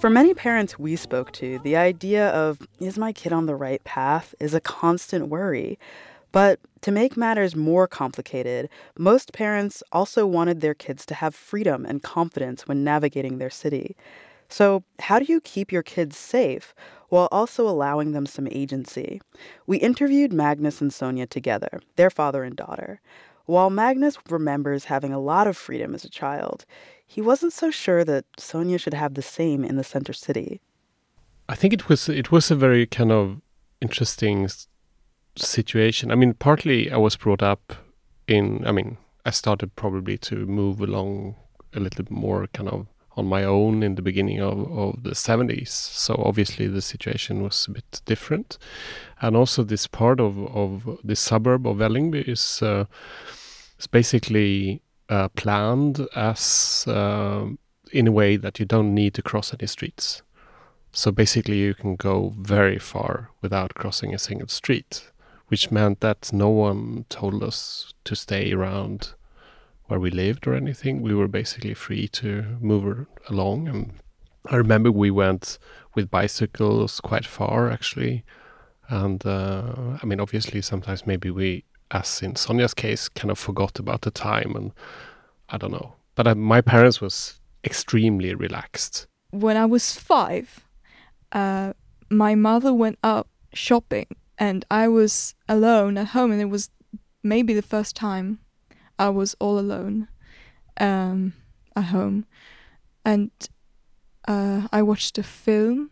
For 0.00 0.08
many 0.10 0.32
parents 0.32 0.78
we 0.78 0.96
spoke 0.96 1.30
to, 1.32 1.58
the 1.58 1.76
idea 1.76 2.30
of, 2.30 2.58
is 2.80 2.96
my 2.96 3.12
kid 3.12 3.34
on 3.34 3.44
the 3.44 3.54
right 3.54 3.84
path, 3.84 4.34
is 4.40 4.54
a 4.54 4.60
constant 4.60 5.28
worry. 5.28 5.78
But 6.32 6.58
to 6.82 6.90
make 6.90 7.16
matters 7.16 7.54
more 7.54 7.86
complicated, 7.86 8.68
most 8.98 9.32
parents 9.32 9.82
also 9.92 10.26
wanted 10.26 10.60
their 10.60 10.74
kids 10.74 11.04
to 11.06 11.14
have 11.14 11.34
freedom 11.34 11.84
and 11.84 12.02
confidence 12.02 12.66
when 12.66 12.84
navigating 12.84 13.38
their 13.38 13.50
city. 13.50 13.96
So, 14.48 14.82
how 14.98 15.18
do 15.20 15.26
you 15.26 15.40
keep 15.40 15.70
your 15.70 15.82
kids 15.82 16.16
safe 16.16 16.74
while 17.08 17.28
also 17.30 17.68
allowing 17.68 18.12
them 18.12 18.26
some 18.26 18.48
agency? 18.50 19.20
We 19.66 19.76
interviewed 19.78 20.32
Magnus 20.32 20.80
and 20.80 20.92
Sonia 20.92 21.26
together, 21.26 21.80
their 21.96 22.10
father 22.10 22.42
and 22.42 22.56
daughter. 22.56 23.00
While 23.46 23.70
Magnus 23.70 24.16
remembers 24.28 24.84
having 24.86 25.12
a 25.12 25.20
lot 25.20 25.46
of 25.46 25.56
freedom 25.56 25.94
as 25.94 26.04
a 26.04 26.10
child, 26.10 26.64
he 27.06 27.20
wasn't 27.20 27.52
so 27.52 27.70
sure 27.70 28.04
that 28.04 28.24
Sonia 28.38 28.78
should 28.78 28.94
have 28.94 29.14
the 29.14 29.22
same 29.22 29.64
in 29.64 29.76
the 29.76 29.84
center 29.84 30.12
city. 30.12 30.60
I 31.48 31.54
think 31.56 31.72
it 31.72 31.88
was 31.88 32.08
it 32.08 32.30
was 32.30 32.50
a 32.50 32.56
very 32.56 32.86
kind 32.86 33.10
of 33.10 33.40
interesting 33.80 34.48
situation. 35.36 36.10
I 36.10 36.14
mean, 36.14 36.34
partly 36.34 36.90
I 36.90 36.96
was 36.96 37.16
brought 37.16 37.42
up 37.42 37.74
in. 38.26 38.66
I 38.66 38.72
mean, 38.72 38.98
I 39.24 39.30
started 39.30 39.76
probably 39.76 40.18
to 40.18 40.46
move 40.46 40.80
along 40.80 41.36
a 41.74 41.80
little 41.80 42.04
more 42.10 42.46
kind 42.48 42.68
of 42.68 42.86
on 43.16 43.26
my 43.26 43.44
own 43.44 43.82
in 43.82 43.96
the 43.96 44.02
beginning 44.02 44.40
of, 44.40 44.58
of 44.72 45.02
the 45.02 45.10
70s. 45.10 45.68
So 45.68 46.14
obviously 46.24 46.66
the 46.68 46.80
situation 46.80 47.42
was 47.42 47.66
a 47.68 47.72
bit 47.72 48.00
different, 48.06 48.58
and 49.20 49.36
also 49.36 49.62
this 49.62 49.86
part 49.86 50.20
of 50.20 50.38
of 50.54 50.98
the 51.04 51.16
suburb 51.16 51.66
of 51.66 51.76
Vällingby 51.78 52.28
is 52.28 52.62
uh, 52.62 52.84
is 53.78 53.86
basically 53.86 54.82
uh, 55.08 55.28
planned 55.30 56.06
as 56.14 56.84
uh, 56.86 57.46
in 57.92 58.06
a 58.06 58.12
way 58.12 58.36
that 58.36 58.58
you 58.58 58.66
don't 58.66 58.94
need 58.94 59.14
to 59.14 59.22
cross 59.22 59.52
any 59.52 59.66
streets. 59.66 60.22
So 60.92 61.12
basically, 61.12 61.58
you 61.58 61.74
can 61.74 61.96
go 61.96 62.34
very 62.38 62.78
far 62.78 63.30
without 63.42 63.74
crossing 63.74 64.14
a 64.14 64.18
single 64.18 64.48
street, 64.48 65.10
which 65.50 65.72
meant 65.72 65.98
that 65.98 66.32
no 66.32 66.48
one 66.48 67.04
told 67.08 67.42
us 67.42 67.92
to 68.04 68.14
stay 68.14 68.52
around 68.52 69.14
where 69.86 69.98
we 69.98 70.08
lived 70.08 70.46
or 70.46 70.54
anything. 70.54 71.02
We 71.02 71.12
were 71.12 71.26
basically 71.26 71.74
free 71.74 72.06
to 72.08 72.56
move 72.60 73.06
along. 73.28 73.66
And 73.66 73.92
I 74.46 74.54
remember 74.54 74.92
we 74.92 75.10
went 75.10 75.58
with 75.96 76.08
bicycles 76.08 77.00
quite 77.00 77.26
far, 77.26 77.68
actually. 77.68 78.22
And 78.88 79.26
uh, 79.26 79.98
I 80.00 80.06
mean, 80.06 80.20
obviously, 80.20 80.62
sometimes 80.62 81.04
maybe 81.04 81.30
we, 81.30 81.64
as 81.90 82.22
in 82.22 82.36
Sonia's 82.36 82.72
case, 82.72 83.08
kind 83.08 83.32
of 83.32 83.38
forgot 83.38 83.80
about 83.80 84.02
the 84.02 84.12
time, 84.12 84.54
and 84.54 84.70
I 85.48 85.58
don't 85.58 85.72
know. 85.72 85.94
But 86.14 86.28
uh, 86.28 86.34
my 86.36 86.60
parents 86.60 87.00
was 87.00 87.40
extremely 87.64 88.34
relaxed. 88.34 89.08
when 89.32 89.56
I 89.56 89.66
was 89.66 89.96
five, 89.96 90.64
uh, 91.32 91.72
my 92.08 92.34
mother 92.36 92.72
went 92.72 92.98
out 93.02 93.26
shopping 93.52 94.06
and 94.40 94.64
I 94.70 94.88
was 94.88 95.34
alone 95.50 95.98
at 95.98 96.08
home, 96.08 96.32
and 96.32 96.40
it 96.40 96.46
was 96.46 96.70
maybe 97.22 97.52
the 97.52 97.62
first 97.62 97.94
time 97.94 98.40
I 98.98 99.10
was 99.10 99.36
all 99.38 99.58
alone 99.58 100.08
um, 100.78 101.34
at 101.76 101.84
home. 101.84 102.24
And 103.04 103.30
uh, 104.26 104.66
I 104.72 104.80
watched 104.80 105.18
a 105.18 105.22
film, 105.22 105.90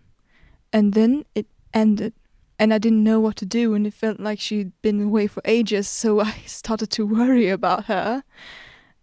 and 0.72 0.94
then 0.94 1.26
it 1.34 1.46
ended. 1.74 2.14
And 2.58 2.72
I 2.72 2.78
didn't 2.78 3.04
know 3.04 3.20
what 3.20 3.36
to 3.36 3.46
do, 3.46 3.74
and 3.74 3.86
it 3.86 3.92
felt 3.92 4.18
like 4.18 4.40
she'd 4.40 4.72
been 4.80 5.00
away 5.02 5.26
for 5.26 5.42
ages, 5.44 5.86
so 6.02 6.20
I 6.20 6.32
started 6.46 6.90
to 6.92 7.06
worry 7.06 7.50
about 7.50 7.84
her. 7.84 8.24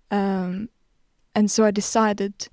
Um, 0.09 0.69
and 1.35 1.51
so 1.51 1.65
I 1.65 1.71
decided 1.71 2.47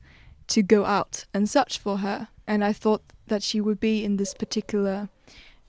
to 0.49 0.62
go 0.62 0.84
out 0.84 1.25
and 1.32 1.49
search 1.49 1.78
for 1.78 1.99
her. 1.99 2.28
And 2.46 2.62
I 2.62 2.75
thought 2.75 3.02
that 3.28 3.42
she 3.42 3.62
would 3.62 3.80
be 3.80 4.04
in 4.04 4.16
this 4.16 4.34
particular 4.34 5.08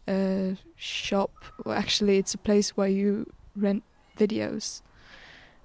uh, 0.08 0.56
shop. 0.76 1.32
Well, 1.64 1.76
actually, 1.76 2.18
it's 2.18 2.34
a 2.34 2.38
place 2.38 2.76
where 2.78 2.88
you 2.88 3.32
rent 3.56 3.84
videos. 4.18 4.82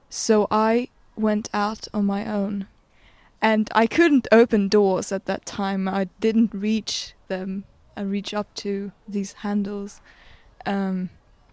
So 0.09 0.47
I 0.51 0.89
went 1.17 1.49
out 1.53 1.89
on 1.93 2.07
my 2.07 2.27
own. 2.27 2.67
And 3.41 3.71
I 3.73 3.87
couldn't 3.87 4.27
open 4.33 4.69
doors 4.69 5.13
at 5.13 5.27
that 5.27 5.47
time. 5.47 5.87
I 5.87 6.09
didn't 6.19 6.53
reach 6.53 7.15
them. 7.29 7.65
I 7.97 8.03
reach 8.03 8.35
up 8.35 8.53
to 8.57 8.91
these 9.07 9.33
handles. 9.33 10.01
Um, 10.67 11.11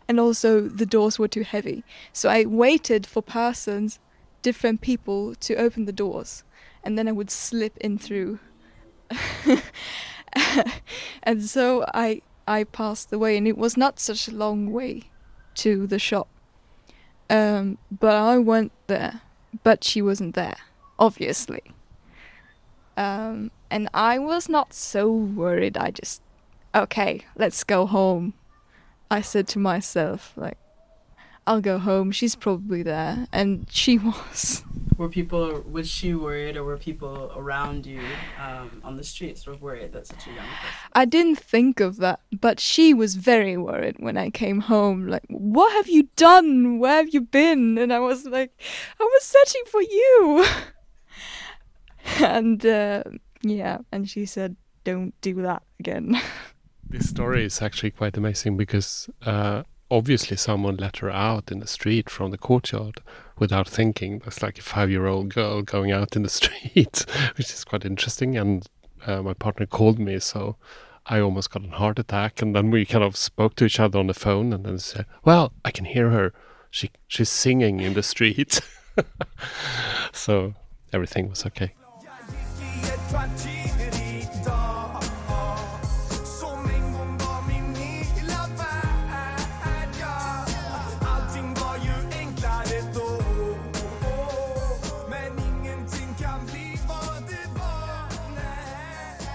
and 0.07 0.19
also, 0.19 0.61
the 0.61 0.85
doors 0.85 1.19
were 1.19 1.27
too 1.27 1.43
heavy. 1.43 1.83
So 2.11 2.29
I 2.29 2.45
waited 2.45 3.05
for 3.05 3.21
persons, 3.21 3.99
different 4.41 4.81
people, 4.81 5.35
to 5.35 5.55
open 5.55 5.85
the 5.85 5.91
doors 5.91 6.43
and 6.85 6.97
then 6.97 7.07
I 7.07 7.11
would 7.11 7.31
slip 7.31 7.75
in 7.77 7.97
through. 7.97 8.39
and 11.23 11.43
so 11.43 11.83
I 11.93 12.21
I 12.47 12.63
passed 12.63 13.09
the 13.09 13.19
way, 13.19 13.37
and 13.37 13.47
it 13.47 13.57
was 13.57 13.75
not 13.77 13.99
such 13.99 14.27
a 14.27 14.35
long 14.35 14.71
way 14.71 15.03
to 15.55 15.87
the 15.87 15.99
shop. 15.99 16.27
Um, 17.29 17.77
but 17.91 18.15
I 18.15 18.37
went 18.37 18.71
there, 18.87 19.21
but 19.63 19.83
she 19.83 20.01
wasn't 20.01 20.35
there, 20.35 20.57
obviously. 20.99 21.63
Um, 22.97 23.51
and 23.69 23.89
I 23.93 24.19
was 24.19 24.47
not 24.47 24.73
so 24.73 25.11
worried. 25.11 25.77
I 25.77 25.91
just, 25.91 26.21
okay, 26.73 27.21
let's 27.35 27.63
go 27.63 27.85
home. 27.85 28.33
I 29.09 29.21
said 29.21 29.47
to 29.49 29.59
myself, 29.59 30.33
like, 30.35 30.57
I'll 31.47 31.61
go 31.61 31.77
home. 31.77 32.11
She's 32.11 32.35
probably 32.35 32.81
there, 32.83 33.27
and 33.31 33.67
she 33.69 33.97
was. 34.09 34.63
Were 34.97 35.09
people, 35.09 35.61
was 35.69 35.89
she 35.89 36.13
worried, 36.13 36.55
or 36.55 36.63
were 36.63 36.77
people 36.77 37.31
around 37.35 37.85
you 37.85 38.01
um, 38.41 38.81
on 38.83 38.95
the 38.95 39.03
street 39.03 39.37
sort 39.37 39.57
of 39.57 39.61
worried 39.61 39.91
that 39.91 40.07
such 40.07 40.27
a 40.27 40.29
young 40.29 40.37
person? 40.37 40.69
I 40.93 41.05
didn't 41.05 41.35
think 41.35 41.79
of 41.81 41.97
that, 41.97 42.21
but 42.31 42.59
she 42.59 42.93
was 42.93 43.15
very 43.15 43.57
worried 43.57 43.97
when 43.99 44.17
I 44.17 44.29
came 44.29 44.61
home. 44.61 45.07
Like, 45.07 45.25
what 45.27 45.73
have 45.73 45.89
you 45.89 46.07
done? 46.15 46.79
Where 46.79 46.95
have 46.97 47.13
you 47.13 47.21
been? 47.21 47.77
And 47.77 47.91
I 47.91 47.99
was 47.99 48.25
like, 48.25 48.57
I 48.99 49.03
was 49.03 49.23
searching 49.23 49.63
for 49.67 49.81
you. 49.81 50.45
and 52.25 52.65
uh, 52.65 53.03
yeah, 53.41 53.79
and 53.91 54.09
she 54.09 54.25
said, 54.25 54.55
don't 54.85 55.13
do 55.21 55.41
that 55.41 55.63
again. 55.79 56.19
This 56.87 57.09
story 57.09 57.43
is 57.43 57.63
actually 57.63 57.91
quite 57.91 58.15
amazing 58.15 58.57
because 58.57 59.09
uh, 59.25 59.63
obviously 59.89 60.37
someone 60.37 60.77
let 60.77 60.97
her 60.97 61.09
out 61.09 61.51
in 61.51 61.59
the 61.59 61.67
street 61.67 62.09
from 62.09 62.31
the 62.31 62.37
courtyard 62.37 63.01
without 63.37 63.67
thinking. 63.67 64.19
That's 64.19 64.41
like 64.41 64.57
a 64.57 64.61
five-year-old 64.61 65.33
girl 65.33 65.61
going 65.61 65.91
out 65.91 66.15
in 66.15 66.23
the 66.23 66.29
street, 66.29 67.05
which 67.37 67.51
is 67.51 67.63
quite 67.63 67.85
interesting. 67.85 68.37
And 68.37 68.67
uh, 69.05 69.21
my 69.21 69.33
partner 69.33 69.65
called 69.65 69.99
me, 69.99 70.19
so 70.19 70.57
I 71.05 71.19
almost 71.19 71.51
got 71.51 71.65
a 71.65 71.69
heart 71.69 71.99
attack. 71.99 72.41
And 72.41 72.55
then 72.55 72.71
we 72.71 72.85
kind 72.85 73.03
of 73.03 73.15
spoke 73.15 73.55
to 73.55 73.65
each 73.65 73.79
other 73.79 73.99
on 73.99 74.07
the 74.07 74.13
phone 74.13 74.53
and 74.53 74.65
then 74.65 74.79
said, 74.79 75.05
Well, 75.23 75.53
I 75.63 75.71
can 75.71 75.85
hear 75.85 76.09
her. 76.09 76.33
She 76.71 76.91
she's 77.07 77.29
singing 77.29 77.79
in 77.79 77.93
the 77.93 78.03
street. 78.03 78.59
so 80.11 80.55
everything 80.91 81.29
was 81.29 81.45
okay. 81.45 81.71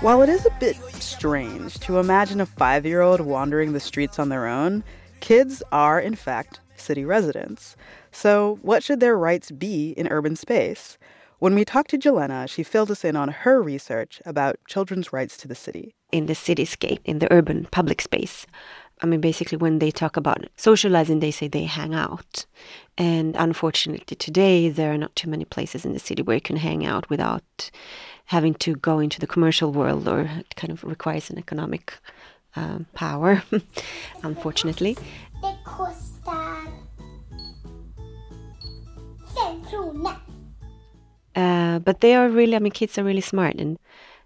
While 0.00 0.22
it 0.22 0.30
is 0.30 0.46
a 0.46 0.56
bit 0.58 0.76
strange 0.94 1.78
to 1.80 1.98
imagine 1.98 2.40
a 2.40 2.46
five 2.46 2.86
year 2.86 3.02
old 3.02 3.20
wandering 3.20 3.74
the 3.74 3.80
streets 3.80 4.18
on 4.18 4.30
their 4.30 4.46
own, 4.46 4.82
kids 5.20 5.62
are, 5.72 6.00
in 6.00 6.14
fact, 6.14 6.58
city 6.74 7.04
residents. 7.04 7.76
So, 8.10 8.58
what 8.62 8.82
should 8.82 9.00
their 9.00 9.18
rights 9.18 9.50
be 9.50 9.90
in 9.90 10.08
urban 10.08 10.36
space? 10.36 10.96
When 11.38 11.54
we 11.54 11.66
talked 11.66 11.90
to 11.90 11.98
Jelena, 11.98 12.48
she 12.48 12.62
filled 12.62 12.90
us 12.90 13.04
in 13.04 13.14
on 13.14 13.28
her 13.28 13.60
research 13.60 14.22
about 14.24 14.56
children's 14.66 15.12
rights 15.12 15.36
to 15.36 15.48
the 15.48 15.54
city. 15.54 15.94
In 16.12 16.24
the 16.24 16.32
cityscape, 16.32 17.00
in 17.04 17.18
the 17.18 17.30
urban 17.30 17.68
public 17.70 18.00
space, 18.00 18.46
I 19.02 19.06
mean, 19.06 19.20
basically, 19.20 19.58
when 19.58 19.80
they 19.80 19.90
talk 19.90 20.16
about 20.16 20.46
socializing, 20.56 21.20
they 21.20 21.30
say 21.30 21.46
they 21.48 21.64
hang 21.64 21.94
out. 21.94 22.46
And 22.98 23.34
unfortunately, 23.38 24.16
today, 24.16 24.70
there 24.70 24.92
are 24.92 24.98
not 24.98 25.16
too 25.16 25.28
many 25.28 25.44
places 25.44 25.84
in 25.84 25.92
the 25.92 25.98
city 25.98 26.22
where 26.22 26.36
you 26.36 26.40
can 26.40 26.56
hang 26.56 26.84
out 26.84 27.08
without 27.08 27.70
having 28.30 28.54
to 28.54 28.76
go 28.76 29.00
into 29.00 29.18
the 29.18 29.26
commercial 29.26 29.72
world 29.72 30.06
or 30.06 30.20
it 30.20 30.54
kind 30.54 30.70
of 30.70 30.84
requires 30.84 31.30
an 31.30 31.38
economic 31.38 31.98
um, 32.54 32.86
power, 32.94 33.42
unfortunately. 34.22 34.96
Uh, 41.34 41.80
but 41.80 42.00
they 42.00 42.14
are 42.14 42.28
really, 42.28 42.54
I 42.54 42.60
mean, 42.60 42.70
kids 42.70 42.96
are 42.98 43.04
really 43.04 43.20
smart 43.20 43.56
and 43.56 43.80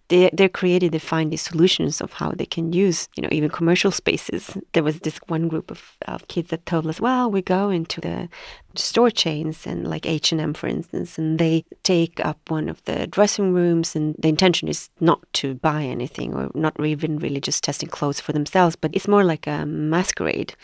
they 0.08 0.30
they're 0.32 0.48
creative. 0.48 0.92
They 0.92 0.98
find 0.98 1.30
these 1.30 1.42
solutions 1.42 2.00
of 2.00 2.12
how 2.12 2.32
they 2.32 2.46
can 2.46 2.72
use, 2.72 3.08
you 3.16 3.22
know, 3.22 3.28
even 3.32 3.50
commercial 3.50 3.90
spaces. 3.90 4.56
There 4.72 4.82
was 4.82 5.00
this 5.00 5.18
one 5.28 5.48
group 5.48 5.70
of, 5.70 5.96
of 6.06 6.28
kids 6.28 6.50
that 6.50 6.66
told 6.66 6.86
us, 6.86 7.00
well, 7.00 7.30
we 7.30 7.42
go 7.42 7.70
into 7.70 8.00
the 8.00 8.28
store 8.74 9.10
chains 9.10 9.66
and 9.66 9.88
like 9.88 10.06
H 10.06 10.32
and 10.32 10.40
M, 10.40 10.54
for 10.54 10.66
instance, 10.66 11.18
and 11.18 11.38
they 11.38 11.64
take 11.82 12.24
up 12.24 12.38
one 12.48 12.68
of 12.68 12.84
the 12.84 13.06
dressing 13.06 13.52
rooms, 13.52 13.96
and 13.96 14.14
the 14.18 14.28
intention 14.28 14.68
is 14.68 14.90
not 15.00 15.20
to 15.34 15.54
buy 15.54 15.82
anything 15.82 16.34
or 16.34 16.50
not 16.54 16.78
even 16.84 17.18
really 17.18 17.40
just 17.40 17.64
testing 17.64 17.88
clothes 17.88 18.20
for 18.20 18.32
themselves, 18.32 18.76
but 18.76 18.90
it's 18.94 19.08
more 19.08 19.24
like 19.24 19.46
a 19.46 19.64
masquerade 19.66 20.54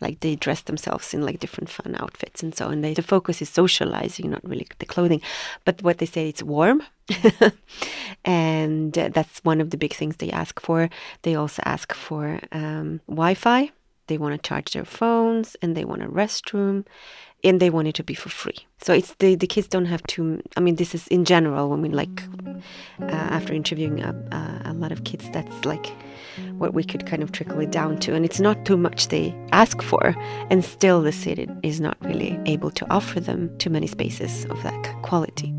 like 0.00 0.20
they 0.20 0.36
dress 0.36 0.62
themselves 0.62 1.12
in 1.14 1.22
like 1.22 1.40
different 1.40 1.70
fun 1.70 1.96
outfits 1.98 2.42
and 2.42 2.54
so 2.54 2.68
and 2.68 2.84
they 2.84 2.94
the 2.94 3.02
focus 3.02 3.42
is 3.42 3.48
socializing 3.48 4.30
not 4.30 4.48
really 4.48 4.66
the 4.78 4.86
clothing. 4.86 5.22
But 5.64 5.82
what 5.82 5.98
they 5.98 6.06
say 6.06 6.28
it's 6.28 6.42
warm. 6.42 6.82
And 8.24 8.96
uh, 8.98 9.08
that's 9.08 9.40
one 9.44 9.60
of 9.60 9.70
the 9.70 9.76
big 9.76 9.94
things 9.94 10.16
they 10.16 10.30
ask 10.30 10.60
for. 10.60 10.90
They 11.22 11.34
also 11.34 11.62
ask 11.64 11.94
for 11.94 12.40
um, 12.52 13.00
wi-fi. 13.08 13.70
They 14.08 14.18
want 14.18 14.34
to 14.34 14.48
charge 14.48 14.72
their 14.72 14.84
phones 14.84 15.56
and 15.62 15.76
they 15.76 15.84
want 15.84 16.02
a 16.02 16.08
restroom 16.08 16.84
and 17.44 17.60
they 17.60 17.70
want 17.70 17.88
it 17.88 17.94
to 17.96 18.02
be 18.02 18.14
for 18.14 18.28
free. 18.28 18.66
So 18.82 18.92
it's 18.92 19.14
the, 19.14 19.34
the 19.34 19.46
kids 19.46 19.68
don't 19.68 19.86
have 19.86 20.02
to 20.04 20.42
i 20.56 20.60
mean 20.60 20.76
this 20.76 20.94
is 20.94 21.06
in 21.08 21.24
general 21.24 21.68
when 21.68 21.82
we 21.82 21.88
like 21.88 22.22
uh, 23.00 23.28
after 23.36 23.52
interviewing 23.52 24.00
a, 24.00 24.14
a, 24.32 24.70
a 24.70 24.72
lot 24.72 24.92
of 24.92 25.04
kids 25.04 25.28
that's 25.30 25.64
like 25.64 25.86
what 26.58 26.74
we 26.74 26.84
could 26.84 27.06
kind 27.06 27.22
of 27.22 27.32
trickle 27.32 27.60
it 27.60 27.70
down 27.70 27.98
to. 27.98 28.14
And 28.14 28.24
it's 28.24 28.40
not 28.40 28.64
too 28.64 28.76
much 28.76 29.08
they 29.08 29.34
ask 29.52 29.82
for, 29.82 30.14
and 30.50 30.64
still 30.64 31.02
the 31.02 31.12
city 31.12 31.48
is 31.62 31.80
not 31.80 31.96
really 32.00 32.38
able 32.46 32.70
to 32.70 32.86
offer 32.90 33.20
them 33.20 33.56
too 33.58 33.70
many 33.70 33.86
spaces 33.86 34.44
of 34.46 34.62
that 34.62 35.02
quality. 35.02 35.54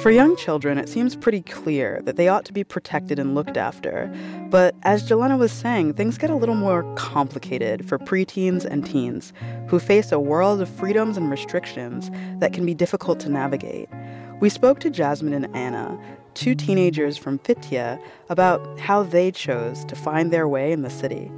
For 0.00 0.10
young 0.10 0.34
children, 0.34 0.78
it 0.78 0.88
seems 0.88 1.14
pretty 1.14 1.42
clear 1.42 2.00
that 2.06 2.16
they 2.16 2.26
ought 2.26 2.46
to 2.46 2.54
be 2.54 2.64
protected 2.64 3.18
and 3.18 3.34
looked 3.34 3.58
after. 3.58 4.10
But 4.48 4.74
as 4.82 5.06
Jelena 5.06 5.38
was 5.38 5.52
saying, 5.52 5.92
things 5.92 6.16
get 6.16 6.30
a 6.30 6.34
little 6.34 6.54
more 6.54 6.84
complicated 6.94 7.86
for 7.86 7.98
preteens 7.98 8.64
and 8.64 8.86
teens 8.86 9.34
who 9.68 9.78
face 9.78 10.10
a 10.10 10.18
world 10.18 10.62
of 10.62 10.70
freedoms 10.70 11.18
and 11.18 11.30
restrictions 11.30 12.10
that 12.38 12.54
can 12.54 12.64
be 12.64 12.72
difficult 12.72 13.20
to 13.20 13.28
navigate. 13.28 13.90
We 14.40 14.48
spoke 14.48 14.80
to 14.80 14.90
Jasmine 14.90 15.34
and 15.34 15.54
Anna, 15.54 15.98
two 16.32 16.54
teenagers 16.54 17.18
from 17.18 17.38
Fittja, 17.40 18.00
about 18.30 18.80
how 18.80 19.02
they 19.02 19.30
chose 19.30 19.84
to 19.84 19.94
find 19.94 20.32
their 20.32 20.48
way 20.48 20.72
in 20.72 20.80
the 20.80 20.88
city. 20.88 21.30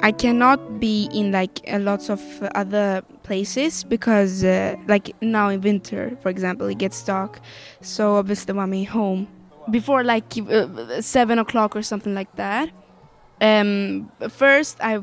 I 0.00 0.10
cannot 0.10 0.80
be 0.80 1.10
in 1.12 1.32
like 1.32 1.60
a 1.66 1.78
lots 1.78 2.08
of 2.08 2.22
other 2.54 3.02
places 3.24 3.84
because, 3.84 4.42
uh, 4.42 4.76
like 4.86 5.14
now 5.20 5.50
in 5.50 5.60
winter, 5.60 6.16
for 6.22 6.30
example, 6.30 6.66
it 6.66 6.78
gets 6.78 7.02
dark. 7.04 7.40
So 7.82 8.16
obviously, 8.16 8.54
want 8.54 8.70
me 8.70 8.84
home 8.84 9.28
before 9.70 10.02
like 10.02 10.24
uh, 10.48 11.02
seven 11.02 11.38
o'clock 11.38 11.76
or 11.76 11.82
something 11.82 12.14
like 12.14 12.34
that. 12.36 12.70
Um, 13.42 14.10
first, 14.30 14.78
I 14.80 15.00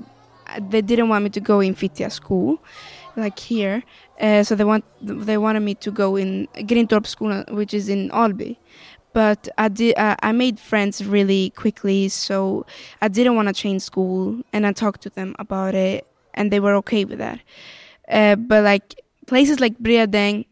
they 0.60 0.82
didn't 0.82 1.10
want 1.10 1.24
me 1.24 1.30
to 1.32 1.40
go 1.40 1.60
in 1.60 1.76
Fittja 1.76 2.12
school, 2.12 2.62
like 3.16 3.40
here. 3.40 3.84
Uh, 4.20 4.44
so 4.44 4.56
they 4.56 4.64
want 4.64 4.86
they 5.02 5.38
wanted 5.38 5.62
me 5.62 5.76
to 5.76 5.92
go 5.92 6.16
in 6.16 6.48
Grintorp 6.56 7.08
school, 7.08 7.44
which 7.50 7.74
is 7.74 7.90
in 7.90 8.12
Alby. 8.12 8.60
But 9.14 9.50
I 9.58 9.68
did. 9.68 9.98
Uh, 9.98 10.16
I 10.22 10.32
made 10.32 10.60
friends 10.60 11.06
really 11.06 11.50
quickly, 11.52 12.08
so 12.10 12.66
I 13.02 13.08
didn't 13.08 13.36
want 13.36 13.48
to 13.50 13.54
change 13.54 13.82
school, 13.82 14.42
and 14.54 14.66
I 14.66 14.72
talked 14.72 15.02
to 15.02 15.10
them 15.10 15.36
about 15.38 15.76
it, 15.76 16.08
and 16.34 16.52
they 16.52 16.60
were 16.60 16.76
okay 16.76 17.04
with 17.04 17.20
that. 17.20 17.40
Uh, 18.08 18.36
but 18.36 18.64
like 18.64 18.96
places 19.28 19.60
like 19.60 19.78
Bredäng, 19.80 20.46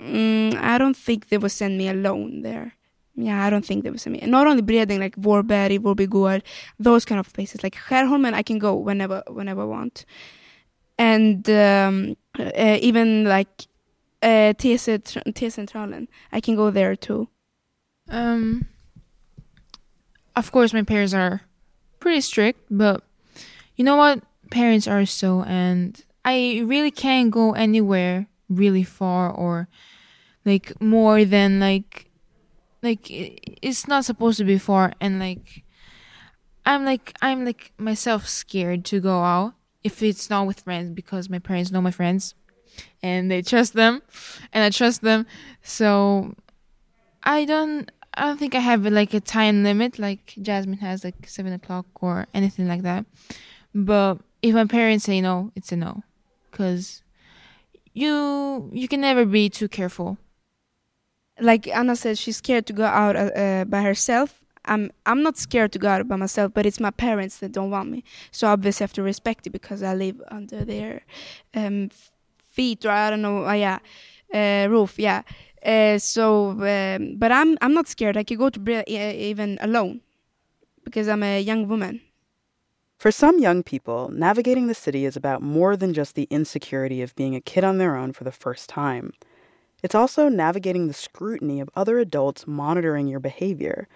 mm, 0.00 0.54
I 0.56 0.78
don't 0.78 0.96
think 0.96 1.28
they 1.28 1.38
would 1.38 1.50
send 1.50 1.78
me 1.78 1.88
alone 1.88 2.42
there. 2.42 2.74
Yeah, 3.16 3.44
I 3.44 3.50
don't 3.50 3.64
think 3.64 3.84
they 3.84 3.90
would 3.90 4.00
send 4.00 4.14
me. 4.14 4.26
Not 4.26 4.46
only 4.46 4.62
Bredäng, 4.62 4.98
like 4.98 5.16
Vårberg, 5.16 5.78
Vårbygård, 5.80 6.42
those 6.78 7.04
kind 7.04 7.18
of 7.18 7.32
places. 7.32 7.62
Like 7.62 7.76
Skärholmen, 7.76 8.34
I 8.34 8.42
can 8.42 8.58
go 8.58 8.74
whenever 8.74 9.22
whenever 9.28 9.62
I 9.62 9.66
want 9.66 10.04
and 10.98 11.48
um, 11.50 12.16
uh, 12.38 12.78
even 12.80 13.24
like 13.24 13.66
uh, 14.22 14.52
T-centralen. 14.54 16.08
I 16.32 16.40
can 16.40 16.56
go 16.56 16.70
there 16.70 16.96
too. 16.96 17.28
Um, 18.08 18.66
of 20.36 20.50
course, 20.52 20.72
my 20.72 20.82
parents 20.82 21.14
are 21.14 21.42
pretty 22.00 22.20
strict, 22.20 22.60
but 22.70 23.02
you 23.76 23.84
know 23.84 23.96
what? 23.96 24.22
Parents 24.50 24.86
are 24.86 25.06
so, 25.06 25.42
and 25.42 26.00
I 26.24 26.62
really 26.64 26.90
can't 26.90 27.30
go 27.30 27.52
anywhere 27.52 28.28
really 28.48 28.84
far 28.84 29.30
or 29.30 29.68
like 30.44 30.80
more 30.80 31.24
than 31.24 31.60
like 31.60 32.10
like 32.82 33.06
it's 33.08 33.88
not 33.88 34.04
supposed 34.04 34.38
to 34.38 34.44
be 34.44 34.58
far 34.58 34.92
and 35.00 35.18
like 35.18 35.64
i'm 36.66 36.84
like 36.84 37.14
i'm 37.22 37.44
like 37.44 37.72
myself 37.78 38.28
scared 38.28 38.84
to 38.84 39.00
go 39.00 39.22
out 39.22 39.54
if 39.84 40.02
it's 40.02 40.30
not 40.30 40.46
with 40.46 40.60
friends 40.60 40.90
because 40.90 41.28
my 41.28 41.38
parents 41.38 41.70
know 41.70 41.80
my 41.82 41.90
friends 41.90 42.34
and 43.02 43.30
they 43.30 43.42
trust 43.42 43.74
them 43.74 44.02
and 44.52 44.64
I 44.64 44.70
trust 44.70 45.02
them. 45.02 45.26
So 45.62 46.34
I 47.22 47.44
don't 47.44 47.90
I 48.16 48.26
don't 48.26 48.38
think 48.38 48.54
I 48.54 48.60
have 48.60 48.86
like 48.86 49.12
a 49.14 49.20
time 49.20 49.62
limit 49.62 49.98
like 49.98 50.34
Jasmine 50.40 50.78
has 50.78 51.04
like 51.04 51.28
seven 51.28 51.52
o'clock 51.52 51.86
or 52.00 52.26
anything 52.32 52.66
like 52.66 52.82
that. 52.82 53.04
But 53.74 54.18
if 54.42 54.54
my 54.54 54.66
parents 54.66 55.04
say 55.04 55.20
no, 55.20 55.52
it's 55.54 55.72
a 55.72 55.76
no, 55.76 56.02
because 56.50 57.02
you 57.92 58.70
you 58.72 58.88
can 58.88 59.00
never 59.00 59.24
be 59.24 59.48
too 59.48 59.68
careful. 59.68 60.18
Like 61.40 61.66
Anna 61.66 61.96
said, 61.96 62.18
she's 62.18 62.36
scared 62.36 62.66
to 62.66 62.72
go 62.72 62.84
out 62.84 63.16
uh, 63.16 63.64
by 63.64 63.82
herself, 63.82 64.43
I'm 64.66 64.90
I'm 65.06 65.22
not 65.22 65.36
scared 65.36 65.72
to 65.72 65.78
go 65.78 65.88
out 65.88 66.08
by 66.08 66.16
myself, 66.16 66.52
but 66.54 66.66
it's 66.66 66.80
my 66.80 66.90
parents 66.90 67.38
that 67.38 67.52
don't 67.52 67.70
want 67.70 67.90
me. 67.90 68.04
So 68.30 68.48
obviously 68.48 68.84
I 68.84 68.86
have 68.86 68.92
to 68.94 69.02
respect 69.02 69.46
it 69.46 69.50
because 69.50 69.82
I 69.82 69.94
live 69.94 70.22
under 70.30 70.64
their 70.64 71.02
um, 71.54 71.90
feet 72.48 72.84
or 72.84 72.90
I 72.90 73.10
don't 73.10 73.22
know. 73.22 73.46
Uh, 73.46 73.52
yeah, 73.52 73.78
uh, 74.32 74.68
roof. 74.70 74.98
Yeah. 74.98 75.22
Uh, 75.64 75.98
so, 75.98 76.50
um, 76.50 77.16
but 77.16 77.32
I'm 77.32 77.56
I'm 77.60 77.74
not 77.74 77.88
scared. 77.88 78.16
I 78.16 78.24
could 78.24 78.38
go 78.38 78.50
to 78.50 78.90
even 78.90 79.58
alone 79.60 80.00
because 80.84 81.08
I'm 81.08 81.22
a 81.22 81.40
young 81.40 81.68
woman. 81.68 82.00
For 82.98 83.10
some 83.10 83.38
young 83.38 83.62
people, 83.62 84.08
navigating 84.10 84.66
the 84.66 84.74
city 84.74 85.04
is 85.04 85.16
about 85.16 85.42
more 85.42 85.76
than 85.76 85.92
just 85.92 86.14
the 86.14 86.28
insecurity 86.30 87.02
of 87.02 87.14
being 87.16 87.34
a 87.34 87.40
kid 87.40 87.64
on 87.64 87.78
their 87.78 87.96
own 87.96 88.12
for 88.12 88.24
the 88.24 88.32
first 88.32 88.68
time. 88.68 89.12
It's 89.82 89.94
also 89.94 90.30
navigating 90.30 90.86
the 90.86 90.94
scrutiny 90.94 91.60
of 91.60 91.68
other 91.74 91.98
adults 91.98 92.46
monitoring 92.46 93.06
your 93.06 93.20
behavior, 93.20 93.88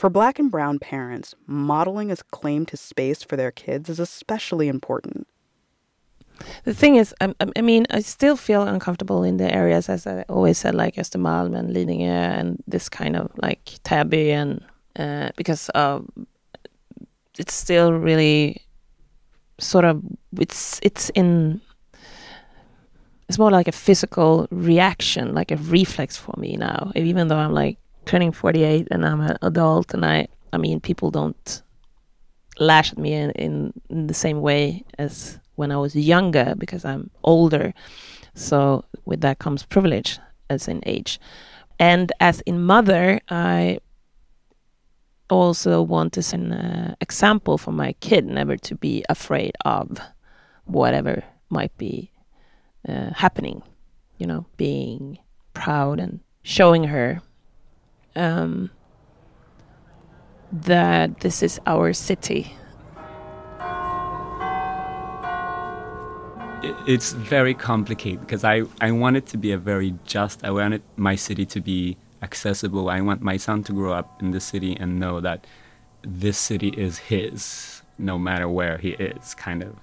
for 0.00 0.08
black 0.08 0.38
and 0.38 0.50
brown 0.50 0.78
parents, 0.78 1.34
modeling 1.46 2.10
a 2.10 2.16
claim 2.30 2.64
to 2.64 2.74
space 2.74 3.22
for 3.22 3.36
their 3.36 3.50
kids 3.50 3.90
is 3.90 4.00
especially 4.00 4.66
important. 4.66 5.26
the 6.64 6.72
thing 6.72 6.96
is, 6.96 7.14
I, 7.20 7.34
I 7.54 7.60
mean, 7.60 7.84
I 7.90 8.00
still 8.00 8.34
feel 8.34 8.62
uncomfortable 8.62 9.22
in 9.22 9.36
the 9.36 9.54
areas, 9.54 9.90
as 9.90 10.06
I 10.06 10.24
always 10.30 10.56
said, 10.56 10.74
like 10.74 10.94
Östermalm 10.96 11.54
and 11.54 11.76
Lidingö 11.76 12.08
and 12.08 12.62
this 12.66 12.88
kind 12.88 13.14
of 13.14 13.30
like 13.42 13.62
Täby, 13.84 14.30
and 14.30 14.64
uh, 14.96 15.32
because 15.36 15.68
uh, 15.74 16.00
it's 17.38 17.52
still 17.52 17.92
really 17.92 18.56
sort 19.58 19.84
of 19.84 20.02
it's 20.38 20.80
it's 20.82 21.10
in 21.10 21.60
it's 23.28 23.38
more 23.38 23.50
like 23.50 23.68
a 23.68 23.72
physical 23.86 24.48
reaction, 24.50 25.34
like 25.34 25.50
a 25.52 25.56
reflex 25.56 26.16
for 26.16 26.34
me 26.38 26.56
now. 26.56 26.90
Even 26.96 27.28
though 27.28 27.36
I'm 27.36 27.52
like 27.52 27.76
turning 28.10 28.32
48 28.32 28.88
and 28.90 29.06
I'm 29.06 29.20
an 29.20 29.36
adult, 29.40 29.94
and 29.94 30.04
I 30.04 30.26
I 30.52 30.58
mean, 30.58 30.80
people 30.80 31.12
don't 31.12 31.62
lash 32.58 32.90
at 32.90 32.98
me 32.98 33.12
in, 33.12 33.30
in, 33.30 33.72
in 33.88 34.08
the 34.08 34.14
same 34.14 34.40
way 34.40 34.84
as 34.98 35.38
when 35.54 35.70
I 35.70 35.76
was 35.76 35.94
younger 35.94 36.54
because 36.58 36.84
I'm 36.84 37.08
older. 37.22 37.72
So 38.34 38.84
with 39.04 39.20
that 39.20 39.38
comes 39.38 39.64
privilege 39.64 40.18
as 40.48 40.66
in 40.66 40.82
age. 40.86 41.20
And 41.78 42.10
as 42.18 42.40
in 42.40 42.60
mother, 42.62 43.20
I 43.28 43.78
also 45.28 45.80
want 45.80 46.16
set 46.16 46.34
an 46.34 46.52
uh, 46.52 46.94
example 47.00 47.58
for 47.58 47.70
my 47.70 47.92
kid 48.00 48.26
never 48.26 48.56
to 48.56 48.74
be 48.74 49.04
afraid 49.08 49.54
of 49.64 50.00
whatever 50.64 51.22
might 51.48 51.76
be 51.78 52.10
uh, 52.88 53.10
happening. 53.14 53.62
You 54.18 54.26
know, 54.26 54.46
being 54.56 55.18
proud 55.54 56.00
and 56.00 56.18
showing 56.42 56.84
her 56.84 57.22
um, 58.16 58.70
that 60.52 61.20
this 61.20 61.42
is 61.42 61.60
our 61.66 61.92
city 61.92 62.52
it's 66.86 67.12
very 67.12 67.54
complicated 67.54 68.20
because 68.20 68.44
I, 68.44 68.62
I 68.80 68.90
want 68.92 69.16
it 69.16 69.26
to 69.26 69.36
be 69.36 69.52
a 69.52 69.58
very 69.58 69.94
just, 70.04 70.44
I 70.44 70.50
wanted 70.50 70.82
my 70.96 71.14
city 71.14 71.46
to 71.46 71.60
be 71.60 71.96
accessible. 72.22 72.90
I 72.90 73.00
want 73.00 73.22
my 73.22 73.36
son 73.36 73.62
to 73.64 73.72
grow 73.72 73.92
up 73.92 74.20
in 74.22 74.30
the 74.30 74.40
city 74.40 74.76
and 74.78 74.98
know 74.98 75.20
that 75.20 75.46
this 76.02 76.38
city 76.38 76.68
is 76.68 76.98
his, 76.98 77.82
no 77.98 78.18
matter 78.18 78.48
where 78.48 78.78
he 78.78 78.90
is, 78.90 79.34
kind 79.34 79.62
of. 79.62 79.76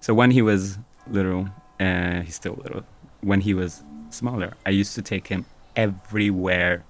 So 0.00 0.14
when 0.14 0.30
he 0.30 0.42
was 0.42 0.78
little, 1.08 1.48
uh, 1.80 2.20
he's 2.20 2.36
still 2.36 2.54
little, 2.62 2.84
when 3.20 3.40
he 3.40 3.54
was 3.54 3.82
smaller, 4.10 4.54
I 4.64 4.70
used 4.70 4.94
to 4.94 5.02
take 5.02 5.28
him 5.28 5.46
everywhere 5.76 6.84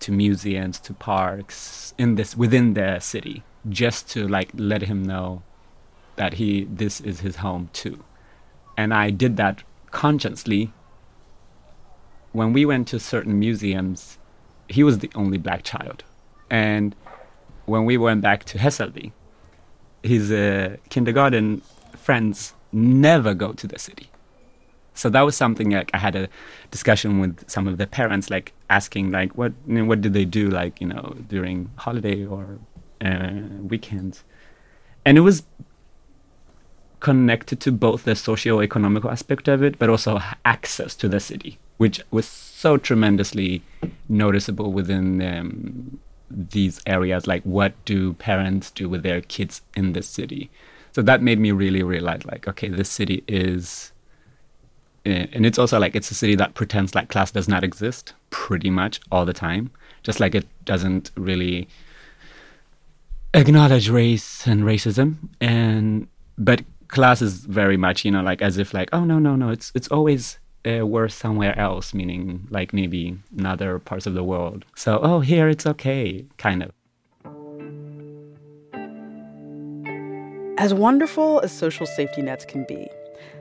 to 0.00 0.12
museums, 0.12 0.78
to 0.80 0.94
parks 0.94 1.94
in 1.98 2.14
this 2.14 2.36
within 2.36 2.74
the 2.74 2.98
city, 3.00 3.42
just 3.68 4.08
to 4.10 4.26
like 4.26 4.50
let 4.54 4.82
him 4.82 5.02
know 5.02 5.42
that 6.16 6.34
he 6.34 6.64
this 6.64 7.00
is 7.00 7.20
his 7.20 7.36
home 7.36 7.70
too 7.72 8.04
and 8.76 8.92
I 8.92 9.10
did 9.10 9.36
that 9.36 9.62
consciously. 9.90 10.72
When 12.32 12.52
we 12.52 12.64
went 12.64 12.88
to 12.88 12.98
certain 12.98 13.38
museums, 13.38 14.18
he 14.68 14.82
was 14.82 14.98
the 14.98 15.10
only 15.14 15.38
black 15.38 15.62
child. 15.62 16.02
And 16.50 16.94
when 17.66 17.84
we 17.84 17.96
went 17.96 18.20
back 18.22 18.44
to 18.44 18.58
Hässelby, 18.58 19.12
his 20.02 20.30
uh, 20.30 20.76
kindergarten 20.88 21.62
friends 21.96 22.54
never 22.72 23.34
go 23.34 23.52
to 23.52 23.66
the 23.66 23.78
city. 23.78 24.10
So 24.94 25.10
that 25.10 25.22
was 25.22 25.36
something 25.36 25.70
like 25.70 25.90
I 25.92 25.98
had 25.98 26.16
a 26.16 26.28
discussion 26.70 27.20
with 27.20 27.48
some 27.50 27.66
of 27.68 27.78
the 27.78 27.86
parents, 27.86 28.30
like 28.30 28.52
asking, 28.70 29.10
like, 29.10 29.36
what 29.36 29.52
you 29.66 29.74
know, 29.74 29.84
what 29.84 30.00
did 30.00 30.12
they 30.12 30.24
do, 30.24 30.48
like 30.48 30.80
you 30.80 30.86
know, 30.86 31.16
during 31.28 31.70
holiday 31.76 32.24
or 32.24 32.58
uh, 33.04 33.32
weekends, 33.60 34.24
and 35.04 35.18
it 35.18 35.22
was 35.22 35.42
connected 37.00 37.60
to 37.60 37.70
both 37.70 38.04
the 38.04 38.14
socio-economic 38.14 39.04
aspect 39.04 39.46
of 39.46 39.62
it, 39.62 39.78
but 39.78 39.90
also 39.90 40.20
access 40.44 40.94
to 40.94 41.06
the 41.06 41.20
city, 41.20 41.58
which 41.76 42.00
was 42.10 42.26
so 42.26 42.78
tremendously 42.78 43.62
noticeable 44.08 44.72
within 44.72 45.20
um, 45.20 46.00
these 46.30 46.80
areas. 46.86 47.26
Like, 47.26 47.42
what 47.42 47.72
do 47.84 48.14
parents 48.14 48.70
do 48.70 48.88
with 48.88 49.02
their 49.02 49.20
kids 49.20 49.60
in 49.76 49.92
the 49.92 50.02
city? 50.02 50.50
So 50.92 51.02
that 51.02 51.20
made 51.20 51.38
me 51.38 51.50
really 51.50 51.82
realize, 51.82 52.24
like, 52.24 52.48
okay, 52.48 52.68
this 52.68 52.88
city 52.88 53.22
is, 53.28 53.92
and 55.04 55.44
it's 55.44 55.58
also 55.58 55.78
like 55.78 55.94
it's 55.94 56.10
a 56.10 56.14
city 56.14 56.34
that 56.36 56.54
pretends 56.54 56.94
like 56.94 57.08
class 57.08 57.30
does 57.30 57.48
not 57.48 57.62
exist 57.62 58.14
pretty 58.30 58.70
much 58.70 59.00
all 59.12 59.24
the 59.24 59.32
time, 59.32 59.70
just 60.02 60.18
like 60.18 60.34
it 60.34 60.46
doesn't 60.64 61.10
really 61.16 61.68
acknowledge 63.34 63.90
race 63.90 64.46
and 64.46 64.62
racism. 64.62 65.16
And 65.40 66.08
but 66.38 66.62
class 66.88 67.20
is 67.20 67.44
very 67.44 67.76
much 67.76 68.04
you 68.04 68.10
know 68.10 68.22
like 68.22 68.40
as 68.40 68.56
if 68.56 68.72
like 68.72 68.88
oh 68.92 69.04
no 69.04 69.18
no 69.18 69.34
no 69.34 69.48
it's 69.50 69.72
it's 69.74 69.88
always 69.88 70.38
uh, 70.64 70.86
worse 70.86 71.14
somewhere 71.14 71.58
else 71.58 71.92
meaning 71.92 72.46
like 72.50 72.72
maybe 72.72 73.18
in 73.36 73.44
other 73.44 73.78
parts 73.78 74.06
of 74.06 74.14
the 74.14 74.24
world. 74.24 74.64
So 74.74 75.00
oh 75.02 75.20
here 75.20 75.48
it's 75.48 75.66
okay 75.66 76.24
kind 76.38 76.62
of. 76.62 76.72
As 80.56 80.72
wonderful 80.72 81.40
as 81.42 81.52
social 81.52 81.84
safety 81.84 82.22
nets 82.22 82.46
can 82.46 82.64
be 82.64 82.88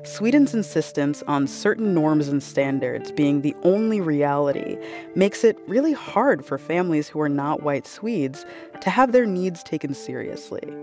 Sweden's 0.04 0.54
insistence 0.54 1.24
on 1.28 1.48
certain 1.48 1.94
norms 1.94 2.28
and 2.28 2.44
standards 2.44 3.10
being 3.13 3.42
the 3.42 3.56
only 3.63 4.02
reality 4.02 4.78
makes 5.16 5.46
it 5.46 5.58
really 5.66 5.94
hard 5.94 6.46
for 6.46 6.58
families 6.58 7.08
who 7.08 7.22
are 7.22 7.30
not 7.30 7.63
white 7.63 7.88
Swedes 7.88 8.46
to 8.82 8.89
have 8.89 9.13
their 9.13 9.26
needs 9.26 9.63
taken 9.63 9.94
seriously. 9.94 10.76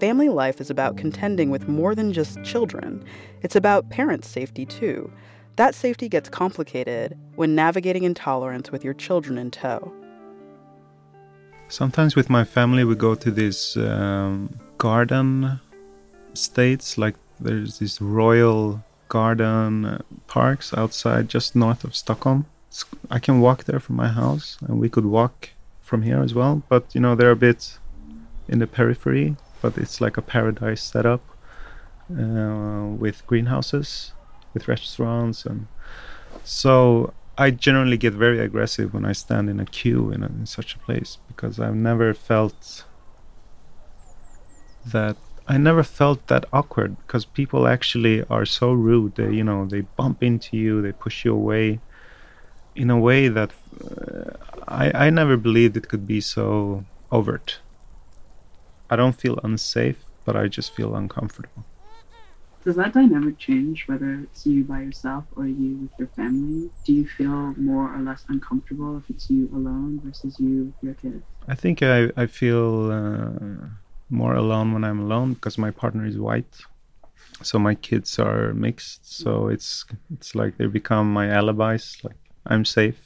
Family 0.00 0.28
life 0.28 0.60
is 0.60 0.68
about 0.68 0.96
contending 0.96 1.48
with 1.50 1.68
more 1.68 1.94
than 1.94 2.12
just 2.12 2.42
children, 2.42 3.04
it's 3.42 3.54
about 3.54 3.88
parents' 3.90 4.28
safety 4.28 4.66
too. 4.66 5.12
That 5.54 5.74
safety 5.74 6.08
gets 6.08 6.28
complicated 6.28 7.16
when 7.36 7.54
navigating 7.54 8.02
intolerance 8.02 8.72
with 8.72 8.82
your 8.82 8.94
children 8.94 9.38
in 9.38 9.52
tow. 9.52 9.92
Sometimes 11.68 12.16
with 12.16 12.28
my 12.28 12.42
family, 12.44 12.82
we 12.82 12.96
go 12.96 13.14
to 13.14 13.30
these 13.30 13.76
um, 13.76 14.58
garden 14.76 15.60
states, 16.34 16.98
like 16.98 17.14
there's 17.40 17.78
these 17.78 18.00
royal 18.00 18.84
garden 19.08 19.84
uh, 19.84 19.98
parks 20.26 20.74
outside 20.74 21.28
just 21.28 21.54
north 21.54 21.84
of 21.84 21.94
Stockholm. 21.94 22.46
I 23.10 23.18
can 23.18 23.40
walk 23.40 23.64
there 23.64 23.80
from 23.80 23.96
my 23.96 24.08
house, 24.08 24.58
and 24.60 24.78
we 24.80 24.88
could 24.88 25.06
walk 25.06 25.50
from 25.80 26.02
here 26.02 26.20
as 26.20 26.34
well. 26.34 26.62
But 26.68 26.94
you 26.94 27.00
know, 27.00 27.14
they're 27.14 27.30
a 27.30 27.36
bit 27.36 27.78
in 28.48 28.58
the 28.58 28.66
periphery, 28.66 29.36
but 29.62 29.78
it's 29.78 30.00
like 30.00 30.16
a 30.16 30.22
paradise 30.22 30.82
setup 30.82 31.22
uh, 32.10 32.86
with 32.98 33.26
greenhouses, 33.26 34.12
with 34.52 34.68
restaurants, 34.68 35.46
and 35.46 35.66
so 36.44 37.12
I 37.38 37.50
generally 37.50 37.96
get 37.96 38.14
very 38.14 38.40
aggressive 38.40 38.94
when 38.94 39.04
I 39.04 39.12
stand 39.12 39.50
in 39.50 39.60
a 39.60 39.66
queue 39.66 40.10
in, 40.10 40.22
a, 40.22 40.26
in 40.26 40.46
such 40.46 40.74
a 40.74 40.78
place 40.78 41.18
because 41.28 41.60
I've 41.60 41.74
never 41.74 42.14
felt 42.14 42.84
that 44.86 45.16
I 45.48 45.58
never 45.58 45.84
felt 45.84 46.26
that 46.26 46.44
awkward 46.52 46.96
because 47.06 47.24
people 47.24 47.68
actually 47.68 48.24
are 48.24 48.44
so 48.44 48.72
rude. 48.72 49.14
They, 49.14 49.32
you 49.32 49.44
know, 49.44 49.64
they 49.64 49.82
bump 49.82 50.22
into 50.22 50.56
you, 50.56 50.82
they 50.82 50.92
push 50.92 51.24
you 51.24 51.32
away 51.32 51.78
in 52.74 52.90
a 52.90 52.98
way 52.98 53.28
that 53.28 53.50
uh, 53.80 54.32
I, 54.66 55.06
I 55.06 55.10
never 55.10 55.36
believed 55.36 55.76
it 55.76 55.88
could 55.88 56.06
be 56.06 56.20
so 56.20 56.84
overt. 57.12 57.60
I 58.90 58.96
don't 58.96 59.14
feel 59.14 59.38
unsafe, 59.42 59.98
but 60.24 60.36
I 60.36 60.48
just 60.48 60.74
feel 60.74 60.94
uncomfortable. 60.96 61.64
Does 62.64 62.74
that 62.76 62.92
dynamic 62.92 63.38
change 63.38 63.86
whether 63.86 64.14
it's 64.24 64.44
you 64.44 64.64
by 64.64 64.80
yourself 64.82 65.24
or 65.36 65.46
you 65.46 65.76
with 65.82 65.90
your 65.98 66.08
family? 66.08 66.68
Do 66.84 66.92
you 66.92 67.06
feel 67.06 67.54
more 67.56 67.94
or 67.94 68.00
less 68.00 68.24
uncomfortable 68.28 68.98
if 68.98 69.08
it's 69.08 69.30
you 69.30 69.48
alone 69.54 70.00
versus 70.04 70.40
you 70.40 70.72
with 70.72 70.74
your 70.82 70.94
kids? 70.94 71.22
I 71.46 71.54
think 71.54 71.84
I, 71.84 72.10
I 72.16 72.26
feel 72.26 72.90
uh, 72.90 73.66
more 74.10 74.34
alone 74.34 74.72
when 74.72 74.84
I'm 74.84 75.00
alone 75.00 75.34
because 75.34 75.58
my 75.58 75.70
partner 75.70 76.06
is 76.06 76.18
white. 76.18 76.60
So 77.42 77.58
my 77.58 77.74
kids 77.74 78.18
are 78.18 78.54
mixed. 78.54 79.18
So 79.18 79.48
it's 79.48 79.84
it's 80.14 80.34
like 80.34 80.56
they 80.56 80.66
become 80.66 81.12
my 81.12 81.28
alibis. 81.28 82.02
Like 82.04 82.16
I'm 82.46 82.64
safe. 82.64 82.98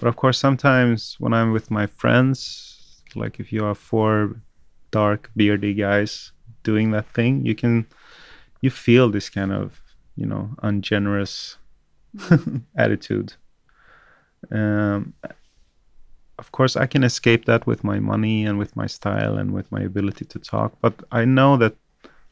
But 0.00 0.08
of 0.08 0.16
course, 0.16 0.38
sometimes 0.38 1.16
when 1.18 1.34
I'm 1.34 1.52
with 1.52 1.70
my 1.70 1.86
friends, 1.86 3.02
like 3.14 3.40
if 3.40 3.52
you 3.52 3.64
are 3.64 3.74
four 3.74 4.40
dark 4.90 5.30
beardy 5.36 5.74
guys 5.74 6.32
doing 6.62 6.90
that 6.90 7.06
thing 7.14 7.44
you 7.44 7.54
can 7.54 7.86
you 8.60 8.70
feel 8.70 9.08
this 9.08 9.28
kind 9.30 9.52
of 9.52 9.80
you 10.16 10.26
know 10.26 10.50
ungenerous 10.62 11.56
attitude 12.76 13.32
um, 14.50 15.14
of 16.42 16.48
course 16.52 16.74
i 16.84 16.86
can 16.92 17.04
escape 17.10 17.44
that 17.44 17.62
with 17.70 17.80
my 17.84 17.98
money 18.12 18.36
and 18.48 18.58
with 18.58 18.72
my 18.80 18.88
style 18.96 19.34
and 19.40 19.48
with 19.56 19.70
my 19.70 19.82
ability 19.90 20.24
to 20.24 20.38
talk 20.38 20.70
but 20.80 20.94
i 21.20 21.22
know 21.36 21.56
that 21.62 21.74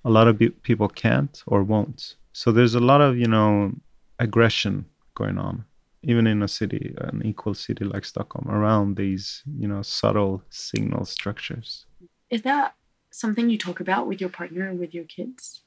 a 0.05 0.11
lot 0.16 0.27
of 0.29 0.35
people 0.68 0.88
can't 0.88 1.42
or 1.47 1.62
won't 1.62 2.16
so 2.33 2.47
there's 2.51 2.75
a 2.75 2.87
lot 2.90 3.01
of 3.01 3.11
you 3.23 3.31
know 3.37 3.73
aggression 4.18 4.75
going 5.14 5.38
on 5.38 5.64
even 6.03 6.27
in 6.27 6.42
a 6.42 6.49
city 6.49 6.94
an 7.09 7.23
equal 7.25 7.55
city 7.55 7.85
like 7.85 8.05
stockholm 8.05 8.47
around 8.49 8.97
these 8.97 9.42
you 9.62 9.68
know 9.68 9.83
subtle 9.83 10.42
signal 10.51 11.05
structures 11.05 11.87
is 12.31 12.42
that 12.42 12.75
something 13.11 13.49
you 13.49 13.59
talk 13.59 13.81
about 13.81 14.07
with 14.07 14.21
your 14.21 14.31
partner 14.31 14.68
and 14.68 14.79
with 14.79 14.94
your 14.94 15.05
kids? 15.05 15.62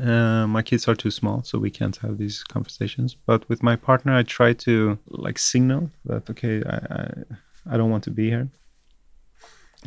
Uh, 0.00 0.46
my 0.46 0.62
kids 0.62 0.88
are 0.88 0.94
too 0.94 1.10
small, 1.10 1.42
so 1.42 1.58
we 1.58 1.70
can't 1.70 1.96
have 1.96 2.18
these 2.18 2.44
conversations. 2.44 3.14
But 3.14 3.48
with 3.48 3.62
my 3.62 3.76
partner, 3.76 4.14
I 4.14 4.22
try 4.24 4.52
to 4.52 4.98
like 5.08 5.38
signal 5.38 5.90
that 6.04 6.28
okay, 6.30 6.62
I 6.64 6.76
I, 6.76 7.74
I 7.74 7.76
don't 7.76 7.90
want 7.90 8.04
to 8.04 8.10
be 8.10 8.28
here. 8.28 8.48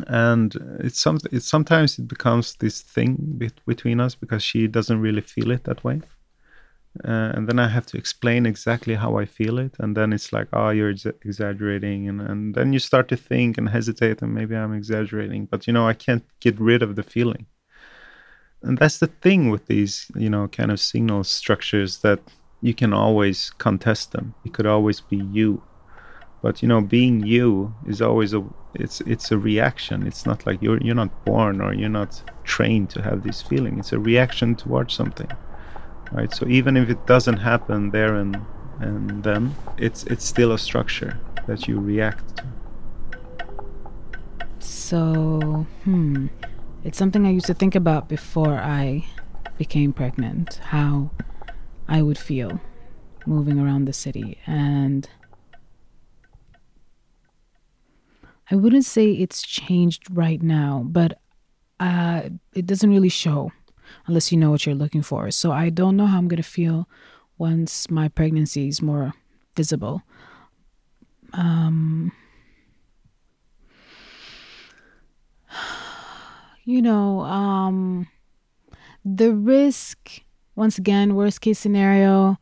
And 0.07 0.55
it's 0.79 0.99
some 0.99 1.19
it's 1.31 1.47
sometimes 1.47 1.99
it 1.99 2.07
becomes 2.07 2.55
this 2.55 2.81
thing 2.81 3.17
bet- 3.19 3.65
between 3.65 3.99
us 3.99 4.15
because 4.15 4.41
she 4.43 4.67
doesn't 4.67 5.01
really 5.01 5.21
feel 5.21 5.51
it 5.51 5.65
that 5.65 5.83
way. 5.83 6.01
Uh, 7.05 7.31
and 7.35 7.47
then 7.47 7.59
I 7.59 7.67
have 7.67 7.85
to 7.87 7.97
explain 7.97 8.45
exactly 8.45 8.95
how 8.95 9.17
I 9.17 9.25
feel 9.25 9.59
it, 9.59 9.75
and 9.79 9.95
then 9.95 10.11
it's 10.11 10.33
like, 10.33 10.47
oh, 10.53 10.69
you're 10.71 10.89
ex- 10.89 11.05
exaggerating, 11.23 12.09
and 12.09 12.19
and 12.21 12.55
then 12.55 12.73
you 12.73 12.79
start 12.79 13.07
to 13.09 13.17
think 13.17 13.57
and 13.57 13.69
hesitate, 13.69 14.21
and 14.23 14.33
maybe 14.33 14.55
I'm 14.55 14.73
exaggerating, 14.73 15.45
but 15.45 15.67
you 15.67 15.73
know, 15.73 15.87
I 15.87 15.93
can't 15.93 16.25
get 16.39 16.59
rid 16.59 16.81
of 16.81 16.95
the 16.95 17.03
feeling 17.03 17.45
and 18.61 18.77
that's 18.77 18.99
the 18.99 19.07
thing 19.07 19.49
with 19.49 19.67
these 19.67 20.11
you 20.15 20.29
know 20.29 20.47
kind 20.47 20.71
of 20.71 20.79
signal 20.79 21.23
structures 21.23 21.99
that 21.99 22.19
you 22.61 22.73
can 22.73 22.93
always 22.93 23.51
contest 23.51 24.11
them. 24.11 24.35
It 24.43 24.53
could 24.53 24.65
always 24.65 24.99
be 24.99 25.17
you. 25.17 25.63
But 26.41 26.61
you 26.61 26.67
know 26.67 26.81
being 26.81 27.21
you 27.25 27.73
is 27.87 28.01
always 28.01 28.33
a 28.33 28.43
it's 28.73 29.01
it's 29.01 29.31
a 29.31 29.37
reaction. 29.37 30.05
It's 30.07 30.25
not 30.25 30.45
like 30.45 30.61
you're 30.61 30.81
you're 30.81 30.95
not 30.95 31.25
born 31.25 31.61
or 31.61 31.73
you're 31.73 31.89
not 31.89 32.21
trained 32.43 32.89
to 32.91 33.01
have 33.01 33.23
this 33.23 33.41
feeling. 33.41 33.79
It's 33.79 33.93
a 33.93 33.99
reaction 33.99 34.55
towards 34.55 34.93
something 34.93 35.29
right? 36.11 36.33
So 36.33 36.47
even 36.47 36.77
if 36.77 36.89
it 36.89 37.05
doesn't 37.05 37.37
happen 37.37 37.91
there 37.91 38.15
and 38.15 38.37
and 38.79 39.23
then 39.23 39.53
it's 39.77 40.03
it's 40.05 40.25
still 40.25 40.53
a 40.53 40.57
structure 40.57 41.17
that 41.47 41.67
you 41.67 41.79
react 41.79 42.37
to. 42.37 42.43
So 44.59 45.65
hmm 45.83 46.27
it's 46.83 46.97
something 46.97 47.25
I 47.25 47.31
used 47.31 47.47
to 47.47 47.53
think 47.53 47.75
about 47.75 48.07
before 48.07 48.55
I 48.55 49.05
became 49.57 49.93
pregnant, 49.93 50.55
how 50.63 51.11
I 51.87 52.01
would 52.01 52.17
feel 52.17 52.59
moving 53.25 53.59
around 53.59 53.85
the 53.85 53.93
city. 53.93 54.39
And 54.47 55.09
I 58.49 58.55
wouldn't 58.55 58.85
say 58.85 59.11
it's 59.11 59.41
changed 59.41 60.03
right 60.09 60.41
now, 60.41 60.83
but 60.85 61.19
uh, 61.79 62.29
it 62.53 62.65
doesn't 62.65 62.89
really 62.89 63.09
show 63.09 63.51
unless 64.07 64.31
you 64.31 64.37
know 64.37 64.51
what 64.51 64.65
you're 64.65 64.75
looking 64.75 65.01
for. 65.01 65.29
So 65.31 65.51
I 65.51 65.69
don't 65.69 65.97
know 65.97 66.05
how 66.05 66.17
I'm 66.17 66.27
going 66.27 66.41
to 66.41 66.49
feel 66.49 66.87
once 67.37 67.89
my 67.89 68.07
pregnancy 68.07 68.67
is 68.67 68.81
more 68.81 69.13
visible. 69.55 70.01
Um, 71.33 72.11
you 76.69 76.83
know, 76.83 77.21
um, 77.21 78.07
the 79.03 79.33
risk, 79.33 80.21
once 80.55 80.77
again, 80.77 81.15
worst 81.15 81.41
case 81.41 81.57
scenario, 81.57 82.37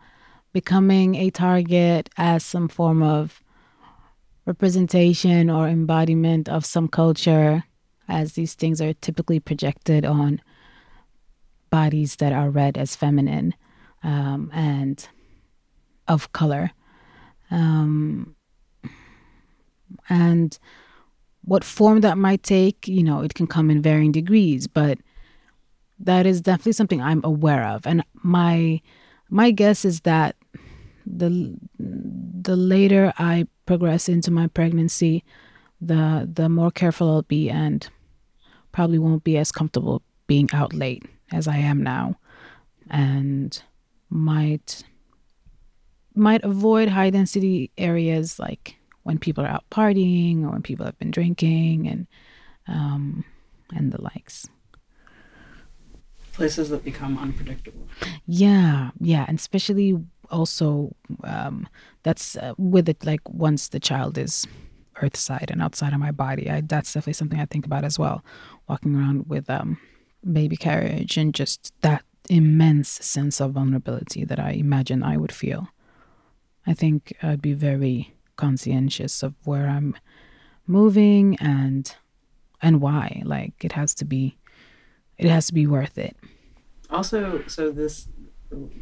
becoming 0.51 1.15
a 1.15 1.29
target 1.29 2.09
as 2.17 2.43
some 2.43 2.67
form 2.67 3.01
of 3.01 3.41
representation 4.45 5.49
or 5.49 5.69
embodiment 5.69 6.49
of 6.49 6.65
some 6.65 6.89
culture, 6.89 7.63
as 8.09 8.33
these 8.33 8.53
things 8.53 8.81
are 8.81 8.91
typically 8.95 9.39
projected 9.39 10.03
on 10.03 10.41
bodies 11.69 12.17
that 12.17 12.33
are 12.33 12.49
read 12.49 12.77
as 12.77 12.97
feminine 12.97 13.55
um, 14.03 14.51
and 14.53 15.07
of 16.05 16.33
color. 16.33 16.71
Um, 17.49 18.35
and 20.09 20.59
what 21.47 21.63
form 21.63 22.01
that 22.01 22.17
might 22.17 22.43
take, 22.43 22.87
you 22.89 23.01
know, 23.01 23.21
it 23.21 23.33
can 23.33 23.47
come 23.47 23.71
in 23.71 23.81
varying 23.81 24.11
degrees, 24.11 24.67
but 24.67 24.99
that 25.97 26.25
is 26.25 26.41
definitely 26.41 26.73
something 26.73 27.01
I'm 27.01 27.21
aware 27.23 27.65
of. 27.65 27.87
And 27.87 28.03
my 28.21 28.81
my 29.29 29.51
guess 29.51 29.85
is 29.85 30.01
that 30.01 30.35
the 31.05 31.57
the 31.79 32.55
later 32.57 33.13
I 33.17 33.47
progress 33.65 34.09
into 34.09 34.29
my 34.29 34.47
pregnancy, 34.47 35.23
the 35.79 36.29
the 36.31 36.49
more 36.49 36.69
careful 36.69 37.09
I'll 37.09 37.21
be 37.21 37.49
and 37.49 37.87
probably 38.73 38.99
won't 38.99 39.23
be 39.23 39.37
as 39.37 39.51
comfortable 39.51 40.01
being 40.27 40.49
out 40.51 40.73
late 40.73 41.03
as 41.31 41.47
I 41.47 41.57
am 41.57 41.81
now 41.81 42.15
and 42.89 43.63
might 44.09 44.83
might 46.13 46.43
avoid 46.43 46.89
high 46.89 47.09
density 47.09 47.71
areas 47.77 48.37
like 48.37 48.76
when 49.07 49.17
people 49.17 49.41
are 49.45 49.47
out 49.47 49.63
partying 49.71 50.43
or 50.43 50.49
when 50.49 50.61
people 50.61 50.85
have 50.85 50.99
been 50.99 51.11
drinking 51.11 51.87
and 51.87 52.07
um, 52.67 53.23
and 53.73 53.93
the 53.93 54.01
likes. 54.01 54.49
Places 56.33 56.69
that 56.69 56.83
become 56.83 57.17
unpredictable. 57.17 57.87
Yeah, 58.25 58.91
yeah, 58.99 59.23
and 59.29 59.39
especially 59.39 59.97
also 60.29 60.93
um, 61.23 61.69
that's 62.03 62.35
uh, 62.35 62.53
with 62.57 62.89
it 62.89 63.05
like 63.05 63.21
once 63.29 63.69
the 63.69 63.79
child 63.79 64.17
is 64.17 64.45
earthside 65.01 65.49
and 65.49 65.61
outside 65.61 65.93
of 65.93 65.99
my 65.99 66.11
body. 66.11 66.49
I, 66.49 66.61
that's 66.61 66.91
definitely 66.91 67.13
something 67.13 67.39
I 67.39 67.45
think 67.45 67.65
about 67.65 67.85
as 67.85 67.97
well. 67.97 68.25
Walking 68.67 68.93
around 68.93 69.29
with 69.29 69.49
um, 69.49 69.79
baby 70.29 70.57
carriage 70.57 71.15
and 71.15 71.33
just 71.33 71.71
that 71.81 72.03
immense 72.29 72.89
sense 72.89 73.39
of 73.39 73.53
vulnerability 73.53 74.25
that 74.25 74.39
I 74.39 74.51
imagine 74.51 75.01
I 75.01 75.15
would 75.15 75.31
feel. 75.31 75.69
I 76.65 76.73
think 76.73 77.15
I'd 77.23 77.41
be 77.41 77.53
very 77.53 78.16
conscientious 78.37 79.23
of 79.23 79.33
where 79.43 79.67
I'm 79.67 79.95
moving 80.65 81.37
and 81.39 81.93
and 82.61 82.81
why. 82.81 83.21
Like 83.25 83.63
it 83.63 83.73
has 83.73 83.93
to 83.95 84.05
be 84.05 84.37
it 85.17 85.27
has 85.27 85.47
to 85.47 85.53
be 85.53 85.67
worth 85.67 85.97
it. 85.97 86.15
Also, 86.89 87.43
so 87.47 87.71
this 87.71 88.07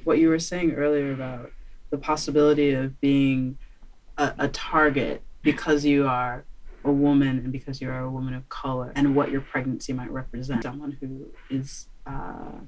what 0.04 0.20
you 0.20 0.30
were 0.30 0.40
saying 0.40 0.74
earlier 0.74 1.12
about 1.12 1.52
the 1.90 1.98
possibility 1.98 2.72
of 2.72 3.00
being 3.02 3.58
a, 4.18 4.34
a 4.40 4.48
target 4.50 5.24
because 5.42 5.86
you 5.86 6.08
are 6.08 6.46
a 6.84 6.92
woman 6.92 7.40
and 7.40 7.52
because 7.52 7.82
you 7.82 7.90
are 7.90 8.02
a 8.02 8.10
woman 8.10 8.34
of 8.34 8.48
color 8.50 8.92
and 8.96 9.16
what 9.16 9.32
your 9.32 9.42
pregnancy 9.42 9.92
might 9.92 10.12
represent 10.12 10.62
someone 10.62 10.92
who 11.00 11.26
is 11.50 11.88
uh, 12.06 12.60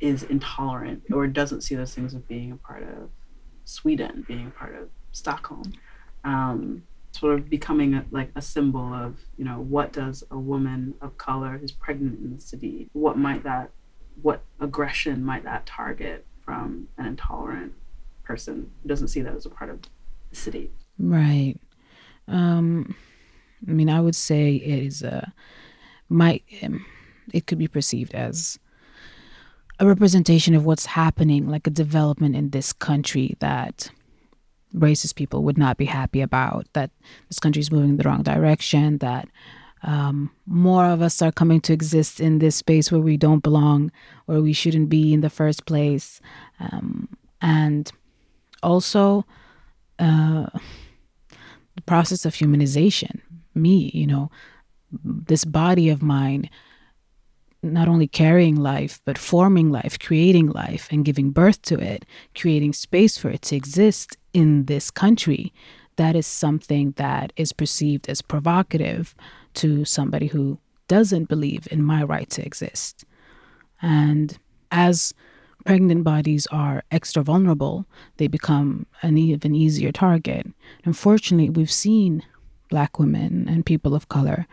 is 0.00 0.22
intolerant 0.22 1.02
or 1.12 1.26
doesn't 1.26 1.60
see 1.60 1.74
those 1.74 1.94
things 1.94 2.14
as 2.14 2.22
being 2.22 2.52
a 2.52 2.56
part 2.56 2.82
of 2.82 3.10
Sweden, 3.64 4.24
being 4.26 4.46
a 4.46 4.50
part 4.50 4.74
of 4.74 4.88
Stockholm 5.12 5.74
um, 6.28 6.82
sort 7.12 7.34
of 7.34 7.48
becoming 7.48 7.94
a, 7.94 8.04
like 8.10 8.30
a 8.36 8.42
symbol 8.42 8.92
of 8.92 9.16
you 9.36 9.44
know 9.44 9.60
what 9.60 9.92
does 9.92 10.22
a 10.30 10.38
woman 10.38 10.94
of 11.00 11.16
color 11.16 11.58
who's 11.58 11.72
pregnant 11.72 12.20
in 12.20 12.34
the 12.34 12.40
city 12.40 12.90
what 12.92 13.16
might 13.16 13.42
that 13.44 13.70
what 14.20 14.42
aggression 14.60 15.24
might 15.24 15.44
that 15.44 15.64
target 15.64 16.26
from 16.44 16.88
an 16.98 17.06
intolerant 17.06 17.72
person 18.24 18.70
who 18.82 18.88
doesn't 18.88 19.08
see 19.08 19.22
that 19.22 19.34
as 19.34 19.46
a 19.46 19.50
part 19.50 19.70
of 19.70 19.80
the 20.30 20.36
city? 20.36 20.70
Right. 20.98 21.54
Um 22.26 22.94
i 23.66 23.72
mean 23.72 23.90
i 23.90 24.00
would 24.00 24.14
say 24.14 24.54
it 24.54 24.84
is 24.84 25.02
a 25.02 25.32
might 26.08 26.44
um, 26.62 26.86
it 27.32 27.46
could 27.46 27.58
be 27.58 27.66
perceived 27.66 28.14
as 28.14 28.58
a 29.80 29.86
representation 29.86 30.54
of 30.54 30.64
what's 30.64 30.86
happening 30.86 31.48
like 31.48 31.66
a 31.66 31.70
development 31.70 32.36
in 32.36 32.50
this 32.50 32.72
country 32.72 33.36
that 33.40 33.90
racist 34.74 35.14
people 35.14 35.42
would 35.42 35.58
not 35.58 35.76
be 35.76 35.86
happy 35.86 36.20
about 36.20 36.66
that 36.72 36.90
this 37.28 37.38
country 37.38 37.60
is 37.60 37.70
moving 37.70 37.90
in 37.90 37.96
the 37.96 38.04
wrong 38.04 38.22
direction 38.22 38.98
that 38.98 39.28
um, 39.82 40.30
more 40.46 40.86
of 40.86 41.02
us 41.02 41.22
are 41.22 41.32
coming 41.32 41.60
to 41.62 41.72
exist 41.72 42.20
in 42.20 42.38
this 42.38 42.56
space 42.56 42.90
where 42.90 43.00
we 43.00 43.16
don't 43.16 43.42
belong 43.42 43.92
where 44.26 44.42
we 44.42 44.52
shouldn't 44.52 44.88
be 44.88 45.14
in 45.14 45.20
the 45.20 45.30
first 45.30 45.66
place. 45.66 46.20
Um, 46.58 47.08
and 47.40 47.90
also 48.62 49.24
uh, 50.00 50.46
the 51.76 51.82
process 51.86 52.24
of 52.24 52.34
humanization. 52.34 53.20
Me 53.54 53.90
you 53.94 54.06
know 54.06 54.30
this 55.04 55.44
body 55.44 55.88
of 55.88 56.02
mine 56.02 56.48
not 57.62 57.88
only 57.88 58.06
carrying 58.06 58.56
life, 58.56 59.00
but 59.04 59.18
forming 59.18 59.70
life, 59.70 59.98
creating 59.98 60.48
life, 60.48 60.88
and 60.90 61.04
giving 61.04 61.30
birth 61.30 61.60
to 61.62 61.78
it, 61.78 62.04
creating 62.36 62.72
space 62.72 63.18
for 63.18 63.30
it 63.30 63.42
to 63.42 63.56
exist 63.56 64.16
in 64.32 64.66
this 64.66 64.90
country, 64.90 65.52
that 65.96 66.14
is 66.14 66.26
something 66.26 66.92
that 66.96 67.32
is 67.36 67.52
perceived 67.52 68.08
as 68.08 68.22
provocative 68.22 69.14
to 69.54 69.84
somebody 69.84 70.28
who 70.28 70.58
doesn't 70.86 71.28
believe 71.28 71.66
in 71.70 71.82
my 71.82 72.02
right 72.02 72.30
to 72.30 72.44
exist. 72.44 73.04
And 73.82 74.38
as 74.70 75.12
pregnant 75.64 76.04
bodies 76.04 76.46
are 76.52 76.84
extra 76.90 77.22
vulnerable, 77.22 77.84
they 78.16 78.28
become 78.28 78.86
an 79.02 79.18
even 79.18 79.54
easier 79.54 79.92
target. 79.92 80.46
Unfortunately, 80.84 81.50
we've 81.50 81.70
seen 81.70 82.22
Black 82.70 82.98
women 82.98 83.46
and 83.48 83.66
people 83.66 83.94
of 83.94 84.08
color 84.08 84.46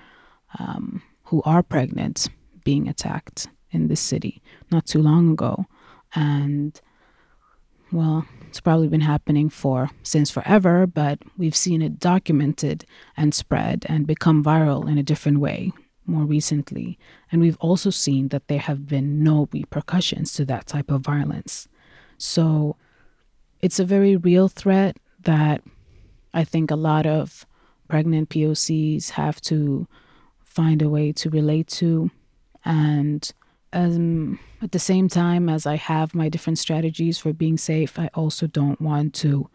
um, 0.57 1.01
who 1.25 1.41
are 1.43 1.61
pregnant 1.61 2.27
being 2.65 2.89
attacked 2.89 3.47
in 3.71 3.87
this 3.87 4.01
city 4.01 4.41
not 4.69 4.85
too 4.85 5.01
long 5.01 5.31
ago. 5.31 5.65
And 6.13 6.79
well, 7.91 8.25
it's 8.49 8.59
probably 8.59 8.89
been 8.89 9.01
happening 9.01 9.49
for 9.49 9.89
since 10.03 10.29
forever, 10.29 10.85
but 10.85 11.19
we've 11.37 11.55
seen 11.55 11.81
it 11.81 11.99
documented 11.99 12.83
and 13.15 13.33
spread 13.33 13.85
and 13.87 14.05
become 14.05 14.43
viral 14.43 14.89
in 14.89 14.97
a 14.97 15.03
different 15.03 15.39
way 15.39 15.71
more 16.05 16.25
recently. 16.25 16.99
And 17.31 17.41
we've 17.41 17.57
also 17.59 17.89
seen 17.89 18.29
that 18.29 18.47
there 18.47 18.59
have 18.59 18.87
been 18.87 19.23
no 19.23 19.47
repercussions 19.51 20.33
to 20.33 20.45
that 20.45 20.67
type 20.67 20.91
of 20.91 21.01
violence. 21.01 21.67
So 22.17 22.75
it's 23.61 23.79
a 23.79 23.85
very 23.85 24.15
real 24.15 24.47
threat 24.47 24.97
that 25.21 25.61
I 26.33 26.43
think 26.43 26.69
a 26.69 26.75
lot 26.75 27.05
of 27.05 27.45
pregnant 27.87 28.29
POCs 28.29 29.11
have 29.11 29.39
to 29.41 29.87
find 30.43 30.81
a 30.81 30.89
way 30.89 31.11
to 31.13 31.29
relate 31.29 31.67
to. 31.67 32.11
And 32.65 33.31
um, 33.73 34.39
at 34.61 34.71
the 34.71 34.79
same 34.79 35.07
time 35.07 35.49
as 35.49 35.65
I 35.65 35.75
have 35.75 36.15
my 36.15 36.29
different 36.29 36.59
strategies 36.59 37.17
for 37.17 37.33
being 37.33 37.57
safe, 37.57 37.99
I 37.99 38.09
also 38.13 38.47
don't 38.47 38.81
want 38.81 39.13
to 39.15 39.49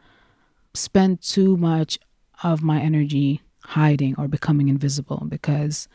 spend 0.75 1.21
too 1.21 1.57
much 1.57 1.99
of 2.43 2.63
my 2.63 2.81
energy 2.81 3.43
hiding 3.65 4.15
or 4.17 4.29
becoming 4.29 4.69
invisible 4.69 5.25
because 5.29 5.89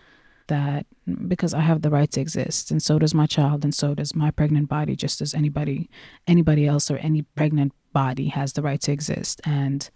that 0.47 0.85
because 1.27 1.53
I 1.53 1.61
have 1.61 1.81
the 1.81 1.89
right 1.89 2.11
to 2.11 2.21
exist 2.21 2.69
and 2.69 2.81
so 2.81 2.99
does 2.99 3.15
my 3.15 3.25
child 3.25 3.63
and 3.63 3.73
so 3.73 3.95
does 3.95 4.13
my 4.13 4.29
pregnant 4.29 4.69
body 4.69 4.95
just 4.95 5.19
as 5.19 5.33
anybody 5.33 5.89
anybody 6.27 6.67
else 6.67 6.91
or 6.91 6.97
any 6.97 7.23
pregnant 7.23 7.73
body 7.93 8.27
has 8.27 8.53
the 8.53 8.61
right 8.61 8.79
to 8.81 8.91
exist 8.91 9.41
and 9.43 9.89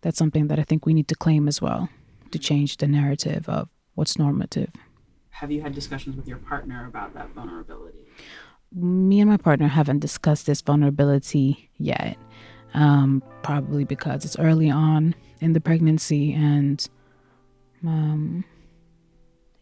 that's 0.00 0.18
something 0.18 0.48
that 0.48 0.58
I 0.58 0.64
think 0.64 0.84
we 0.84 0.94
need 0.94 1.08
to 1.08 1.14
claim 1.14 1.46
as 1.46 1.62
well 1.62 1.88
to 2.32 2.38
change 2.38 2.78
the 2.78 2.88
narrative 2.88 3.48
of 3.48 3.68
what's 3.94 4.18
normative. 4.18 4.70
Have 5.42 5.50
you 5.50 5.60
had 5.60 5.74
discussions 5.74 6.14
with 6.14 6.28
your 6.28 6.38
partner 6.38 6.86
about 6.86 7.14
that 7.14 7.30
vulnerability? 7.30 8.06
Me 8.72 9.18
and 9.18 9.28
my 9.28 9.36
partner 9.36 9.66
haven't 9.66 9.98
discussed 9.98 10.46
this 10.46 10.60
vulnerability 10.60 11.68
yet. 11.78 12.16
Um, 12.74 13.24
probably 13.42 13.82
because 13.82 14.24
it's 14.24 14.38
early 14.38 14.70
on 14.70 15.16
in 15.40 15.52
the 15.52 15.60
pregnancy 15.60 16.32
and 16.32 16.88
um, 17.84 18.44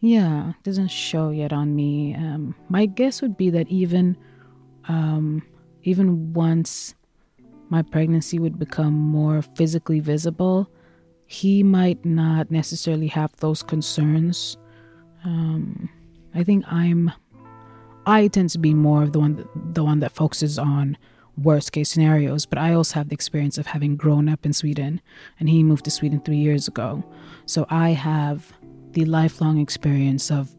yeah, 0.01 0.51
it 0.51 0.63
doesn't 0.63 0.89
show 0.89 1.31
yet 1.31 1.51
on 1.51 1.75
me. 1.75 2.13
Um, 2.13 2.53
my 2.69 2.85
guess 2.85 3.19
would 3.23 3.35
be 3.35 3.49
that 3.49 3.67
even 3.67 4.15
um, 4.87 5.41
even 5.81 6.31
once 6.31 6.93
my 7.69 7.81
pregnancy 7.81 8.37
would 8.37 8.59
become 8.59 8.93
more 8.93 9.41
physically 9.41 9.99
visible, 9.99 10.69
he 11.25 11.63
might 11.63 12.05
not 12.05 12.51
necessarily 12.51 13.07
have 13.07 13.35
those 13.37 13.63
concerns. 13.63 14.57
Um, 15.23 15.89
I 16.33 16.43
think 16.43 16.65
I'm 16.67 17.11
I 18.05 18.27
tend 18.27 18.49
to 18.51 18.59
be 18.59 18.73
more 18.73 19.03
of 19.03 19.11
the 19.13 19.19
one 19.19 19.35
that, 19.35 19.73
the 19.75 19.83
one 19.83 19.99
that 19.99 20.11
focuses 20.11 20.57
on 20.57 20.97
worst 21.37 21.71
case 21.71 21.89
scenarios, 21.89 22.45
but 22.45 22.57
I 22.57 22.73
also 22.73 22.95
have 22.95 23.09
the 23.09 23.13
experience 23.13 23.57
of 23.57 23.67
having 23.67 23.95
grown 23.95 24.27
up 24.27 24.45
in 24.45 24.53
Sweden 24.53 25.01
and 25.39 25.49
he 25.49 25.63
moved 25.63 25.85
to 25.85 25.91
Sweden 25.91 26.19
3 26.21 26.35
years 26.35 26.67
ago. 26.67 27.03
So 27.45 27.65
I 27.69 27.89
have 27.91 28.51
the 28.91 29.05
lifelong 29.05 29.59
experience 29.59 30.31
of 30.31 30.55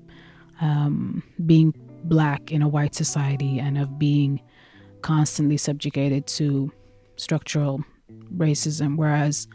um, 0.60 1.22
being 1.44 1.74
black 2.04 2.50
in 2.52 2.62
a 2.62 2.68
white 2.68 2.94
society 2.94 3.58
and 3.58 3.76
of 3.76 3.98
being 3.98 4.40
constantly 5.02 5.56
subjugated 5.56 6.26
to 6.28 6.72
structural 7.16 7.84
racism, 8.36 8.96
whereas 8.96 9.48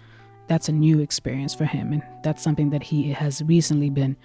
that's 0.48 0.70
a 0.70 0.72
new 0.72 1.00
experience 1.00 1.54
for 1.54 1.66
him. 1.66 1.94
And 1.94 2.04
that's 2.24 2.44
something 2.44 2.70
that 2.72 2.84
he 2.84 3.12
has 3.12 3.42
recently 3.44 3.90
been 3.90 4.18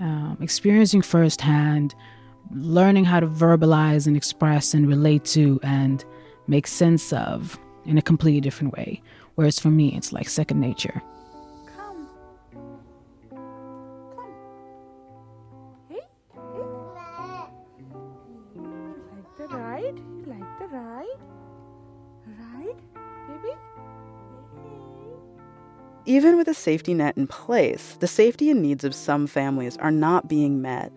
um, 0.00 0.38
experiencing 0.40 1.02
firsthand, 1.02 1.94
learning 2.52 3.04
how 3.04 3.20
to 3.20 3.26
verbalize 3.26 4.06
and 4.06 4.16
express 4.16 4.74
and 4.74 4.88
relate 4.88 5.24
to 5.26 5.60
and 5.62 6.04
make 6.46 6.66
sense 6.66 7.12
of 7.12 7.58
in 7.84 7.98
a 7.98 8.02
completely 8.02 8.40
different 8.40 8.72
way. 8.74 9.02
Whereas 9.34 9.58
for 9.58 9.68
me, 9.68 9.94
it's 9.94 10.12
like 10.12 10.28
second 10.28 10.60
nature. 10.60 11.02
Even 26.08 26.38
with 26.38 26.48
a 26.48 26.54
safety 26.54 26.94
net 26.94 27.18
in 27.18 27.26
place, 27.26 27.98
the 28.00 28.06
safety 28.06 28.50
and 28.50 28.62
needs 28.62 28.82
of 28.82 28.94
some 28.94 29.26
families 29.26 29.76
are 29.76 29.90
not 29.90 30.26
being 30.26 30.62
met. 30.62 30.90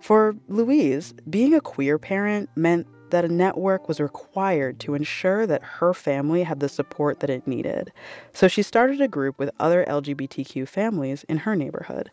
For 0.00 0.34
Louise, 0.48 1.12
being 1.28 1.52
a 1.52 1.60
queer 1.60 1.98
parent 1.98 2.48
meant 2.56 2.86
that 3.10 3.26
a 3.26 3.28
network 3.28 3.86
was 3.86 4.00
required 4.00 4.80
to 4.80 4.94
ensure 4.94 5.46
that 5.46 5.62
her 5.62 5.92
family 5.92 6.42
had 6.42 6.60
the 6.60 6.70
support 6.70 7.20
that 7.20 7.28
it 7.28 7.46
needed. 7.46 7.92
So 8.32 8.48
she 8.48 8.62
started 8.62 9.02
a 9.02 9.08
group 9.08 9.38
with 9.38 9.50
other 9.60 9.84
LGBTQ 9.86 10.66
families 10.66 11.22
in 11.24 11.36
her 11.44 11.54
neighborhood. 11.54 12.10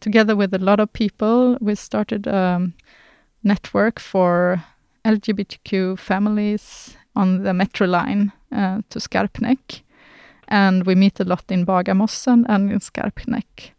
Together 0.00 0.36
with 0.36 0.52
a 0.52 0.58
lot 0.58 0.80
of 0.80 0.92
people, 0.92 1.56
we 1.62 1.76
started 1.76 2.26
a 2.26 2.70
network 3.42 3.98
for 3.98 4.62
LGBTQ 5.06 5.98
families 5.98 6.94
on 7.16 7.42
the 7.42 7.54
metro 7.54 7.86
line 7.86 8.32
uh, 8.52 8.82
to 8.90 8.98
Skarpnäck 8.98 9.80
and 10.48 10.86
we 10.86 10.94
meet 10.94 11.20
a 11.20 11.24
lot 11.24 11.44
in 11.50 11.66
Bagarmossen 11.66 12.44
and 12.48 12.70
in 12.70 12.80
Skarpnäck. 12.80 13.72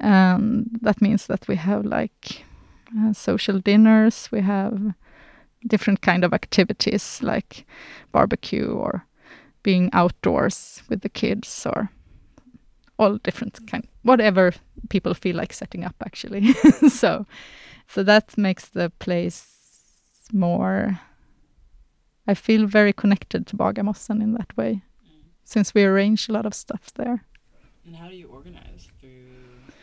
And 0.00 0.78
that 0.82 1.00
means 1.00 1.26
that 1.26 1.46
we 1.48 1.56
have 1.56 1.84
like 1.84 2.44
uh, 2.98 3.12
social 3.12 3.60
dinners, 3.60 4.28
we 4.32 4.40
have 4.40 4.94
different 5.66 6.00
kind 6.00 6.24
of 6.24 6.32
activities 6.32 7.20
like 7.22 7.64
barbecue 8.10 8.66
or 8.66 9.06
being 9.62 9.90
outdoors 9.92 10.82
with 10.88 11.02
the 11.02 11.08
kids 11.08 11.66
or 11.66 11.88
all 12.98 13.16
different 13.18 13.64
kind 13.68 13.86
whatever 14.02 14.52
people 14.88 15.14
feel 15.14 15.36
like 15.36 15.52
setting 15.52 15.84
up 15.84 15.94
actually. 16.04 16.54
So 16.88 17.26
so 17.86 18.02
that 18.02 18.36
makes 18.38 18.68
the 18.68 18.90
place 18.98 19.46
more 20.32 20.98
i 22.26 22.34
feel 22.34 22.66
very 22.66 22.92
connected 22.92 23.46
to 23.46 23.56
Bagarmossen 23.56 24.22
in 24.22 24.32
that 24.34 24.56
way 24.56 24.82
since 25.44 25.74
we 25.74 25.84
arrange 25.84 26.28
a 26.28 26.32
lot 26.32 26.46
of 26.46 26.54
stuff 26.54 26.92
there. 26.94 27.24
And 27.84 27.96
how 27.96 28.08
do 28.08 28.14
you 28.14 28.28
organize 28.28 28.88
through 29.00 29.26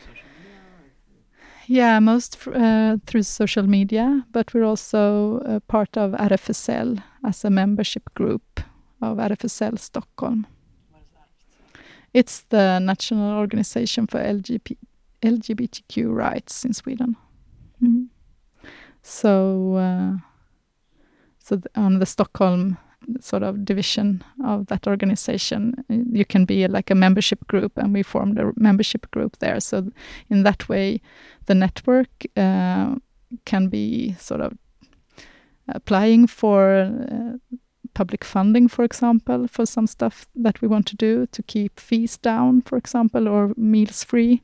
social 0.06 0.30
media? 0.38 1.42
Yeah, 1.68 2.00
most 2.00 2.48
uh, 2.48 2.98
through 3.06 3.24
social 3.24 3.68
media, 3.68 4.26
but 4.32 4.54
we're 4.54 4.64
also 4.64 5.62
part 5.68 5.98
of 5.98 6.12
RFSL 6.12 7.04
as 7.26 7.46
a 7.46 7.50
membership 7.50 8.04
group 8.16 8.62
of 9.02 9.18
RFSL 9.18 9.78
Stockholm. 9.80 10.48
What 10.92 11.02
is 11.02 11.10
that? 11.14 11.82
It's 12.14 12.42
the 12.50 12.80
national 12.80 13.38
organization 13.38 14.08
for 14.08 14.20
LGB 14.20 14.78
LGBTQ 15.22 16.16
rights 16.16 16.64
in 16.64 16.74
Sweden. 16.74 17.18
Mm. 17.84 18.08
So, 19.02 19.76
uh, 19.76 20.18
so 21.40 21.62
on 21.76 22.00
the 22.00 22.06
Stockholm 22.06 22.78
sort 23.20 23.44
of 23.44 23.66
division 23.66 24.24
of 24.46 24.68
that 24.68 24.88
organization. 24.88 25.74
You 25.90 26.26
can 26.26 26.46
be 26.46 26.68
like 26.68 26.92
a 26.92 26.96
membership 26.96 27.48
group, 27.48 27.78
and 27.78 27.94
we 27.94 28.04
formed 28.04 28.40
a 28.40 28.52
membership 28.56 29.10
group 29.12 29.38
there. 29.40 29.60
So 29.60 29.90
in 30.30 30.44
that 30.44 30.70
way, 30.70 31.02
the 31.46 31.56
network 31.56 32.10
uh, 32.38 32.96
can 33.46 33.68
be 33.68 34.16
sort 34.20 34.42
of 34.42 34.54
applying 35.68 36.28
for 36.28 36.82
uh, 36.82 37.56
public 37.94 38.24
funding, 38.24 38.68
for 38.68 38.84
example, 38.84 39.48
for 39.48 39.66
some 39.66 39.88
stuff 39.88 40.28
that 40.36 40.62
we 40.62 40.68
want 40.68 40.86
to 40.88 40.96
do 40.96 41.26
to 41.28 41.44
keep 41.44 41.80
fees 41.80 42.18
down, 42.18 42.62
for 42.62 42.78
example, 42.78 43.28
or 43.28 43.54
meals 43.58 44.04
free, 44.04 44.42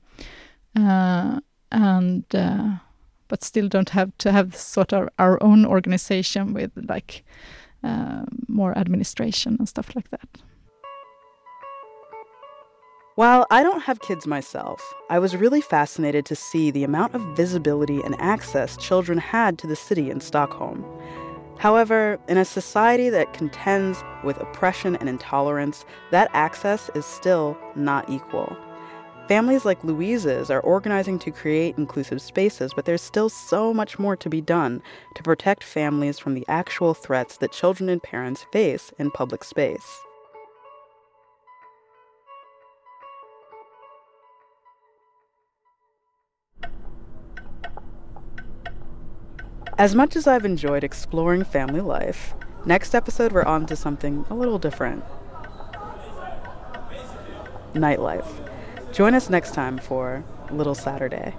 uh, 0.75 1.39
and 1.71 2.23
uh, 2.33 2.77
but 3.27 3.43
still 3.43 3.67
don't 3.67 3.89
have 3.89 4.11
to 4.17 4.31
have 4.31 4.55
sort 4.55 4.93
of 4.93 5.09
our 5.19 5.41
own 5.41 5.65
organization 5.65 6.53
with 6.53 6.71
like 6.87 7.23
Uh, 7.85 8.23
more 8.47 8.75
administration 8.75 9.55
and 9.59 9.69
stuff 9.69 9.95
like 9.95 10.09
that. 10.09 10.27
While 13.13 13.45
I 13.51 13.61
don't 13.61 13.83
have 13.83 14.01
kids 14.01 14.25
myself, 14.25 14.81
I 15.09 15.19
was 15.19 15.35
really 15.35 15.61
fascinated 15.61 16.25
to 16.25 16.35
see 16.35 16.71
the 16.71 16.83
amount 16.83 17.13
of 17.13 17.21
visibility 17.37 18.01
and 18.01 18.15
access 18.19 18.75
children 18.75 19.19
had 19.19 19.59
to 19.59 19.67
the 19.67 19.75
city 19.75 20.09
in 20.09 20.19
Stockholm. 20.19 20.83
However, 21.59 22.19
in 22.27 22.37
a 22.37 22.43
society 22.43 23.09
that 23.09 23.33
contends 23.33 24.03
with 24.23 24.41
oppression 24.41 24.95
and 24.95 25.07
intolerance, 25.07 25.85
that 26.09 26.31
access 26.33 26.89
is 26.95 27.05
still 27.05 27.55
not 27.75 28.09
equal. 28.09 28.57
Families 29.27 29.65
like 29.65 29.83
Louise's 29.83 30.51
are 30.51 30.59
organizing 30.59 31.17
to 31.17 31.31
create 31.31 31.79
inclusive 31.79 32.21
spaces, 32.21 32.71
but 32.75 32.85
there's 32.85 33.01
still 33.01 33.27
so 33.27 33.73
much 33.73 33.97
more 33.97 34.15
to 34.15 34.29
be 34.29 34.39
done 34.39 34.83
to 35.15 35.23
protect 35.23 35.63
families 35.63 36.19
from 36.19 36.35
the 36.35 36.45
actual 36.47 36.93
threats 36.93 37.37
that 37.37 37.51
children 37.51 37.89
and 37.89 38.03
parents 38.03 38.45
face 38.51 38.93
in 38.99 39.09
public 39.09 39.43
space. 39.43 39.99
As 49.79 49.95
much 49.95 50.15
as 50.15 50.27
I've 50.27 50.45
enjoyed 50.45 50.83
exploring 50.83 51.43
family 51.45 51.81
life, 51.81 52.35
next 52.67 52.93
episode 52.93 53.31
we're 53.31 53.43
on 53.43 53.65
to 53.65 53.75
something 53.75 54.23
a 54.29 54.35
little 54.35 54.59
different 54.59 55.03
nightlife. 57.73 58.51
Join 58.95 59.13
us 59.13 59.29
next 59.29 59.53
time 59.53 59.77
for 59.77 60.23
little 60.49 60.73
Saturday. 60.73 61.33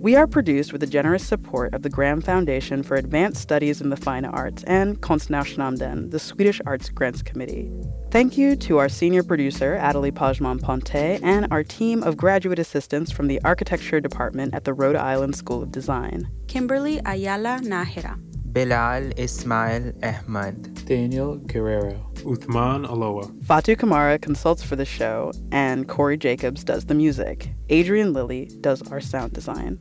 We 0.00 0.16
are 0.16 0.26
produced 0.26 0.72
with 0.72 0.80
the 0.80 0.86
generous 0.86 1.26
support 1.26 1.74
of 1.74 1.82
the 1.82 1.90
Graham 1.90 2.22
Foundation 2.22 2.82
for 2.82 2.94
Advanced 2.94 3.42
Studies 3.42 3.82
in 3.82 3.90
the 3.90 3.98
Fine 3.98 4.24
Arts 4.24 4.64
and 4.64 4.98
Konstnärsnämnden, 5.02 6.10
the 6.10 6.18
Swedish 6.18 6.58
Arts 6.64 6.88
Grants 6.88 7.20
Committee. 7.22 7.70
Thank 8.10 8.38
you 8.38 8.56
to 8.56 8.78
our 8.78 8.88
senior 8.88 9.22
producer, 9.22 9.76
Adelie 9.78 10.10
Pajman 10.10 10.62
Ponte, 10.62 11.20
and 11.22 11.46
our 11.50 11.62
team 11.62 12.02
of 12.02 12.16
graduate 12.16 12.58
assistants 12.58 13.12
from 13.12 13.26
the 13.26 13.42
Architecture 13.44 14.00
Department 14.00 14.54
at 14.54 14.64
the 14.64 14.72
Rhode 14.72 14.96
Island 14.96 15.36
School 15.36 15.62
of 15.62 15.70
Design. 15.70 16.30
Kimberly 16.48 17.02
Ayala 17.04 17.60
Nahira. 17.62 18.18
Bilal 18.52 19.12
Ismail 19.16 19.92
Ahmad. 20.02 20.84
Daniel 20.84 21.36
Guerrero. 21.36 22.10
Uthman 22.24 22.88
Aloha. 22.88 23.30
Fatu 23.44 23.76
Kamara 23.76 24.20
consults 24.20 24.62
for 24.62 24.74
the 24.74 24.84
show, 24.84 25.30
and 25.52 25.86
Corey 25.86 26.16
Jacobs 26.16 26.64
does 26.64 26.86
the 26.86 26.94
music. 26.94 27.52
Adrian 27.68 28.12
Lilly 28.12 28.50
does 28.60 28.82
our 28.90 29.00
sound 29.00 29.32
design. 29.32 29.78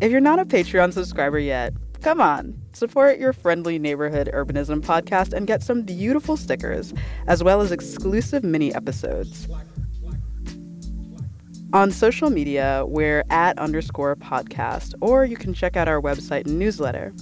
If 0.00 0.12
you're 0.12 0.20
not 0.20 0.38
a 0.38 0.44
Patreon 0.44 0.92
subscriber 0.92 1.40
yet, 1.40 1.74
come 2.00 2.20
on, 2.20 2.54
support 2.72 3.18
your 3.18 3.32
friendly 3.32 3.78
neighborhood 3.78 4.30
urbanism 4.32 4.80
podcast 4.80 5.32
and 5.32 5.48
get 5.48 5.64
some 5.64 5.82
beautiful 5.82 6.36
stickers, 6.36 6.94
as 7.26 7.42
well 7.42 7.60
as 7.60 7.72
exclusive 7.72 8.44
mini 8.44 8.72
episodes. 8.72 9.48
On 11.72 11.92
social 11.92 12.30
media, 12.30 12.84
we're 12.88 13.24
at 13.30 13.56
underscore 13.56 14.16
podcast, 14.16 14.92
or 15.00 15.24
you 15.24 15.36
can 15.36 15.54
check 15.54 15.76
out 15.76 15.86
our 15.86 16.02
website 16.02 16.46
and 16.46 16.58
newsletter, 16.58 17.14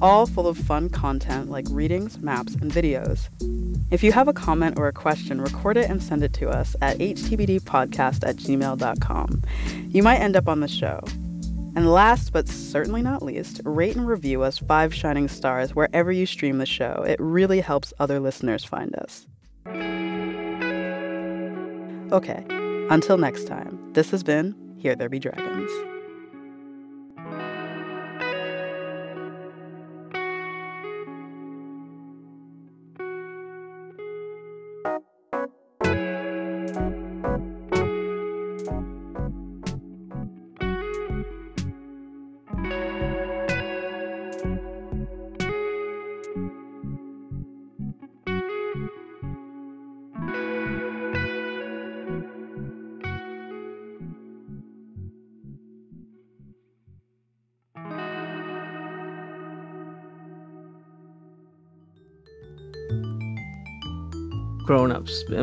all 0.00 0.26
full 0.26 0.46
of 0.46 0.56
fun 0.56 0.88
content 0.88 1.50
like 1.50 1.66
readings, 1.70 2.20
maps, 2.20 2.54
and 2.54 2.70
videos. 2.70 3.28
If 3.90 4.04
you 4.04 4.12
have 4.12 4.28
a 4.28 4.32
comment 4.32 4.78
or 4.78 4.86
a 4.86 4.92
question, 4.92 5.40
record 5.40 5.76
it 5.76 5.90
and 5.90 6.00
send 6.00 6.22
it 6.22 6.32
to 6.34 6.48
us 6.48 6.76
at 6.80 6.98
htbdpodcast 6.98 8.28
at 8.28 8.36
gmail.com. 8.36 9.42
You 9.88 10.02
might 10.04 10.18
end 10.18 10.36
up 10.36 10.46
on 10.46 10.60
the 10.60 10.68
show. 10.68 11.00
And 11.74 11.92
last 11.92 12.32
but 12.32 12.48
certainly 12.48 13.02
not 13.02 13.22
least, 13.22 13.60
rate 13.64 13.96
and 13.96 14.06
review 14.06 14.42
us 14.42 14.58
five 14.58 14.94
shining 14.94 15.26
stars 15.26 15.74
wherever 15.74 16.12
you 16.12 16.26
stream 16.26 16.58
the 16.58 16.66
show. 16.66 17.04
It 17.06 17.18
really 17.18 17.60
helps 17.60 17.92
other 17.98 18.20
listeners 18.20 18.64
find 18.64 18.94
us. 18.94 19.26
Okay, 22.12 22.44
until 22.88 23.18
next 23.18 23.48
time, 23.48 23.85
this 23.96 24.10
has 24.10 24.22
been 24.22 24.54
Here 24.76 24.94
There 24.94 25.08
Be 25.08 25.18
Dragons. 25.18 25.95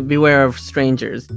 Beware 0.08 0.44
of 0.44 0.60
strangers. 0.60 1.28